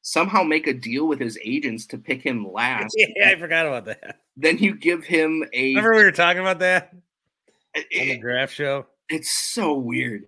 [0.00, 2.94] somehow make a deal with his agents to pick him last.
[2.96, 4.20] yeah, I forgot about that.
[4.38, 5.74] Then you give him a.
[5.74, 6.94] Remember we were talking about that
[7.76, 8.86] on the it- draft show?
[9.10, 10.26] it's so weird.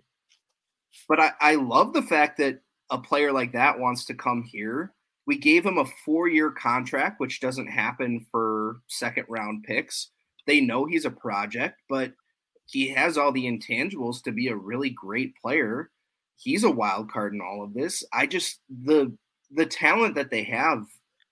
[1.07, 2.61] But I, I love the fact that
[2.91, 4.93] a player like that wants to come here.
[5.25, 10.09] We gave him a four year contract, which doesn't happen for second round picks.
[10.45, 12.13] They know he's a project, but
[12.67, 15.89] he has all the intangibles to be a really great player.
[16.39, 18.03] He's a wild card in all of this.
[18.13, 19.15] I just the
[19.51, 20.85] the talent that they have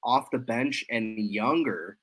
[0.03, 1.97] off the bench and younger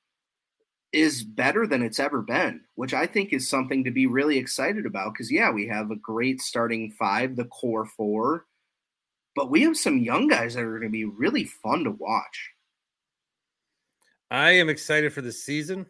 [0.93, 4.87] is better than it's ever been, which I think is something to be really excited
[4.87, 5.13] about.
[5.13, 8.47] Because, yeah, we have a great starting five, the core four,
[9.35, 12.51] but we have some young guys that are going to be really fun to watch.
[14.31, 15.87] I am excited for the season.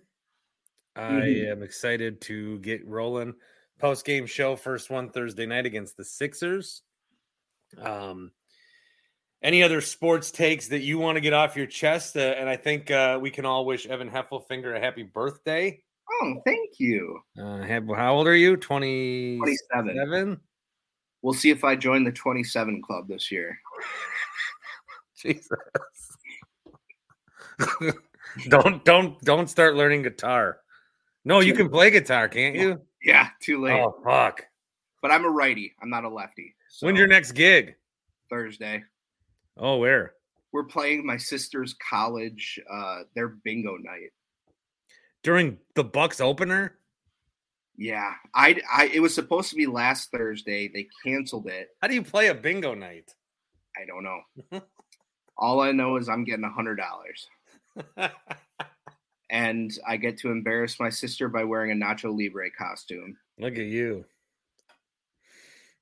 [0.97, 1.51] I Mhm.
[1.51, 3.35] am excited to get rolling.
[3.79, 6.83] Post game show, first one Thursday night against the Sixers.
[7.83, 8.33] Um,
[9.43, 12.17] any other sports takes that you want to get off your chest?
[12.17, 15.83] Uh, and I think uh, we can all wish Evan Heffelfinger a happy birthday.
[16.11, 17.21] Oh, thank you.
[17.39, 17.63] Uh,
[17.95, 18.57] how old are you?
[18.57, 19.41] 27?
[19.71, 20.41] 27.
[21.23, 23.59] We'll see if I join the 27 club this year.
[25.17, 25.49] Jesus.
[28.49, 30.59] don't don't don't start learning guitar.
[31.25, 32.81] No, you can play guitar, can't you?
[33.03, 33.81] Yeah, too late.
[33.81, 34.45] Oh fuck.
[35.01, 35.75] But I'm a righty.
[35.81, 36.55] I'm not a lefty.
[36.75, 37.77] So When's your next gig?
[38.29, 38.83] Thursday?
[39.57, 40.15] Oh, where?
[40.51, 44.11] We're playing my sister's college, uh, their bingo night.
[45.23, 46.75] During the Bucks opener?
[47.77, 50.67] Yeah, I, I, it was supposed to be last Thursday.
[50.67, 51.69] They canceled it.
[51.81, 53.15] How do you play a bingo night?
[53.77, 54.61] I don't know.
[55.39, 57.29] All I know is I'm getting a hundred dollars,
[59.31, 63.17] and I get to embarrass my sister by wearing a Nacho Libre costume.
[63.39, 64.05] Look at you.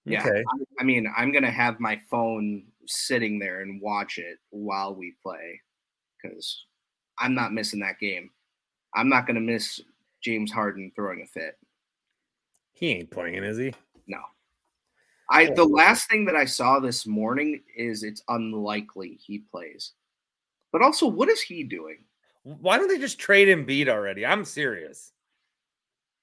[0.04, 0.42] Yeah, Okay.
[0.42, 5.14] I, I mean, I'm gonna have my phone sitting there and watch it while we
[5.22, 5.60] play,
[6.20, 6.64] because
[7.18, 8.30] I'm not missing that game.
[8.94, 9.80] I'm not gonna miss
[10.22, 11.56] James Harden throwing a fit.
[12.72, 13.72] He ain't playing, is he?
[14.06, 14.18] No.
[15.30, 19.92] I the last thing that I saw this morning is it's unlikely he plays.
[20.72, 21.98] But also, what is he doing?
[22.42, 24.26] Why don't they just trade him beat already?
[24.26, 25.12] I'm serious.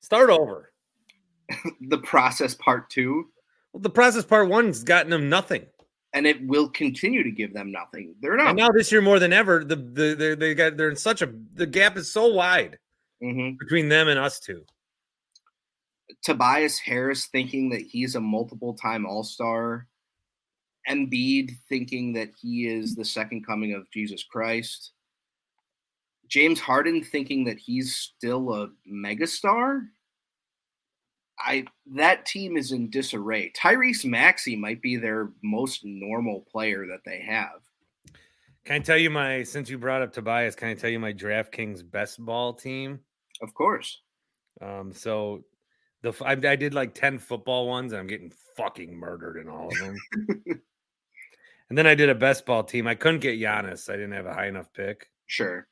[0.02, 0.72] Start over.
[1.82, 3.30] The process part two,
[3.74, 5.66] Well, the process part one's gotten them nothing.
[6.14, 8.16] and it will continue to give them nothing.
[8.20, 8.48] They're not.
[8.48, 11.22] And now this year more than ever, the the they, they got they're in such
[11.22, 12.80] a the gap is so wide
[13.22, 13.60] Mhm.
[13.60, 14.66] between them and us two.
[16.24, 19.88] Tobias Harris thinking that he's a multiple time All Star.
[20.90, 24.94] Embiid thinking that he is the second coming of Jesus Christ.
[26.28, 29.88] James Harden thinking that he's still a megastar.
[31.40, 33.52] I that team is in disarray.
[33.52, 37.62] Tyrese Maxey might be their most normal player that they have.
[38.66, 40.56] Can I tell you my since you brought up Tobias?
[40.56, 43.00] Can I tell you my DraftKings best ball team?
[43.42, 44.02] Of course.
[44.62, 45.44] Um, so
[46.02, 49.68] the I, I did like ten football ones, and I'm getting fucking murdered in all
[49.68, 49.98] of them.
[51.70, 52.88] and then I did a best ball team.
[52.88, 53.90] I couldn't get Giannis.
[53.90, 55.10] I didn't have a high enough pick.
[55.26, 55.68] Sure.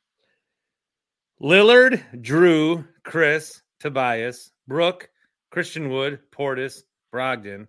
[1.41, 5.09] Lillard, Jrue, Chris, Tobias, Brook,
[5.57, 7.65] Christian Wood, Portis, Brogdon,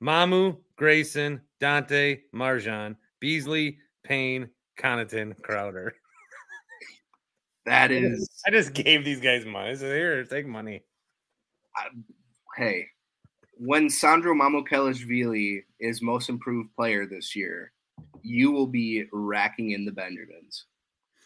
[0.00, 5.94] Mamu, Grayson, Dante, MarJon, Beasley, Payne, Connaughton, Crowder.
[7.66, 8.30] That is.
[8.46, 9.74] I just gave these guys money.
[9.74, 10.84] So here, take money.
[12.56, 12.86] Hey,
[13.56, 17.72] when Sandro Mamukelashvili is most improved player this year,
[18.22, 20.66] you will be racking in the Benjamins.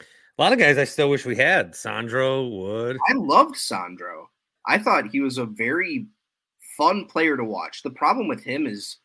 [0.00, 1.76] A lot of guys I still wish we had.
[1.76, 2.96] Sandro Wood.
[3.10, 4.30] I loved Sandro.
[4.66, 6.06] I thought he was a very
[6.76, 7.82] fun player to watch.
[7.82, 8.98] The problem with him is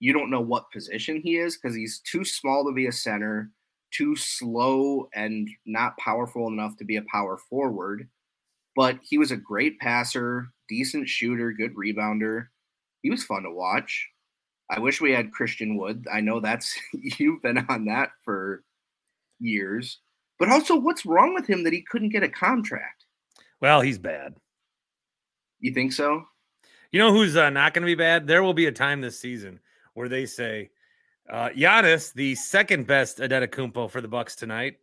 [0.00, 3.50] you don't know what position he is because he's too small to be a center,
[3.92, 8.08] too slow and not powerful enough to be a power forward.
[8.74, 12.46] But he was a great passer, decent shooter, good rebounder.
[13.02, 14.08] He was fun to watch.
[14.70, 16.06] I wish we had Christian Wood.
[16.10, 18.64] I know that's you've been on that for
[19.38, 20.00] years.
[20.38, 23.04] But also, what's wrong with him that he couldn't get a contract?
[23.60, 24.34] Well, he's bad.
[25.62, 26.24] You think so?
[26.90, 28.26] You know who's uh, not going to be bad?
[28.26, 29.60] There will be a time this season
[29.94, 30.70] where they say,
[31.30, 34.76] uh, Giannis, the second best Adetokounmpo for the Bucks tonight.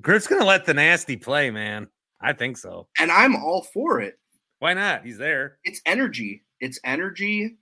[0.00, 1.88] Griff's going to let the nasty play, man.
[2.20, 2.86] I think so.
[2.98, 4.18] And I'm all for it.
[4.60, 5.04] Why not?
[5.04, 5.58] He's there.
[5.64, 6.44] It's energy.
[6.60, 7.58] It's energy.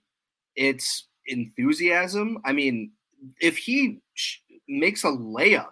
[0.55, 2.37] It's enthusiasm.
[2.45, 2.91] I mean,
[3.41, 4.37] if he sh-
[4.69, 5.71] makes a layup,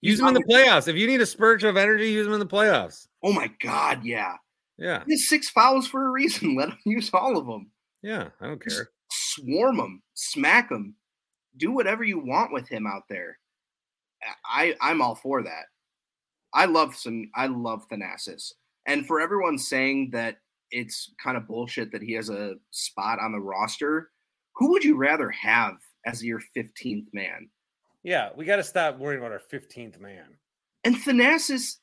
[0.00, 0.88] use him in the playoffs.
[0.88, 3.08] If you need a spurge of energy, use him in the playoffs.
[3.22, 4.36] Oh my God, yeah.
[4.78, 5.02] Yeah.
[5.06, 6.56] He has six fouls for a reason.
[6.58, 7.70] Let him use all of them.
[8.02, 8.90] Yeah, I don't care.
[9.10, 10.94] Swarm him, smack him,
[11.56, 13.38] do whatever you want with him out there.
[14.44, 15.66] I I'm all for that.
[16.54, 17.30] I love some.
[17.34, 18.52] I love Thanasis,
[18.86, 20.38] and for everyone saying that
[20.70, 24.10] it's kind of bullshit that he has a spot on the roster,
[24.54, 25.76] who would you rather have
[26.06, 27.48] as your 15th man?
[28.02, 30.36] Yeah, we got to stop worrying about our 15th man.
[30.84, 31.76] And Thanasis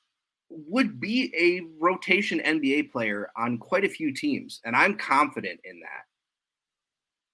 [0.49, 5.79] would be a rotation NBA player on quite a few teams, and I'm confident in
[5.79, 6.05] that.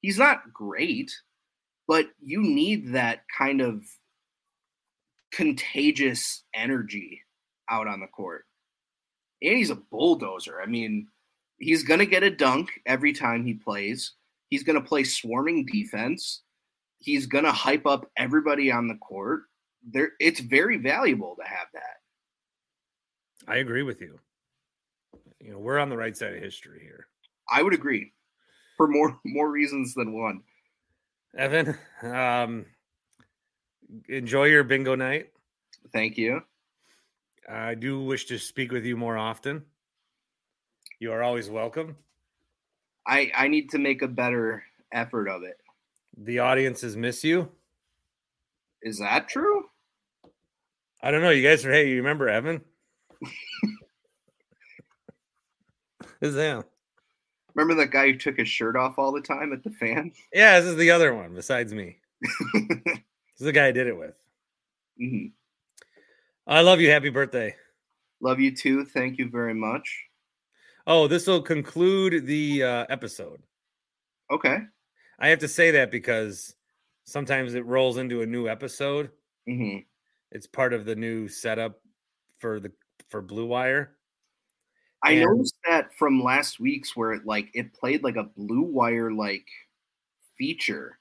[0.02, 1.12] He's not great,
[1.88, 3.84] but you need that kind of
[5.32, 7.22] contagious energy
[7.70, 8.46] out on the court.
[9.42, 10.62] And he's a bulldozer.
[10.62, 11.08] I mean,
[11.58, 14.14] he's going to get a dunk every time he plays.
[14.50, 16.42] He's going to play swarming defense.
[17.00, 19.44] He's going to hype up everybody on the court.
[19.92, 22.01] There it's very valuable to have that.
[23.48, 24.20] I agree with you.
[25.40, 27.08] You know, we're on the right side of history here.
[27.50, 28.14] I would agree
[28.78, 30.42] for more more reasons than one.
[31.38, 32.66] Evan, um,
[34.08, 35.32] enjoy your bingo night.
[35.94, 36.42] Thank you.
[37.50, 39.64] I do wish to speak with you more often.
[41.00, 41.98] You are always welcome.
[43.08, 45.58] I I need to make a better effort of it.
[46.18, 47.50] The audiences miss you.
[48.84, 49.66] Is that true?
[51.02, 51.30] I don't know.
[51.32, 52.62] You guys are hey, you remember Evan?
[56.22, 56.64] Is him.
[57.56, 60.12] Remember that guy who took his shirt off all the time at the fan?
[60.34, 61.98] Yeah, this is the other one besides me.
[62.22, 63.00] this
[63.40, 64.16] is the guy I did it with.
[64.98, 65.28] hmm
[66.48, 66.90] I love you.
[66.90, 67.56] Happy birthday.
[68.20, 68.86] Love you too.
[68.86, 70.06] Thank you very much.
[70.88, 73.42] Oh, this will conclude the uh, episode.
[74.32, 74.60] Okay.
[75.20, 76.56] I have to say that because
[77.04, 79.12] sometimes it rolls into a new episode.
[79.48, 79.78] hmm
[80.32, 81.80] It's part of the new setup
[82.40, 82.72] for the
[83.12, 83.96] for Blue Wire.
[85.04, 88.62] I And- noticed that from last week's where it like it played like a blue
[88.64, 89.48] wire like
[90.38, 90.98] feature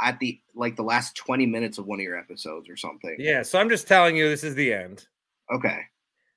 [0.00, 3.16] at the like the last 20 minutes of one of your episodes or something.
[3.18, 5.06] Yeah, so I'm just telling you this is the end.
[5.52, 5.80] Okay.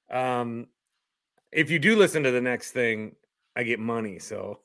[0.10, 0.68] Um
[1.52, 3.16] if you do listen to the next thing,
[3.56, 4.60] I get money, so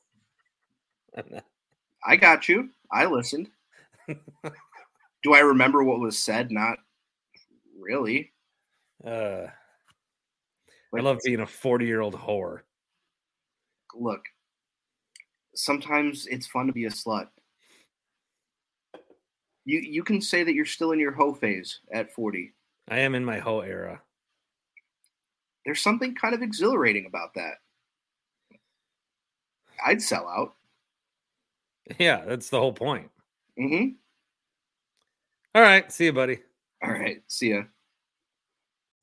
[2.06, 2.70] I got you.
[2.90, 3.50] I listened.
[5.22, 6.50] Do I remember what was said?
[6.52, 6.78] Not
[7.78, 8.32] really.
[9.04, 9.48] uh
[10.96, 12.60] I love being a 40-year-old whore.
[13.94, 14.22] look,
[15.54, 17.28] sometimes it's fun to be a slut.
[19.64, 22.54] You you can say that you're still in your hoe phase at 40.
[22.88, 24.00] I am in my hoe era.
[25.66, 27.54] There's something kind of exhilarating about that.
[29.84, 30.54] I'd sell out.
[31.98, 33.10] Yeah, that's the whole point.
[33.58, 33.90] Mm-hmm.
[35.54, 36.38] All right, see you, buddy.
[36.82, 37.22] All right.
[37.26, 37.62] See ya.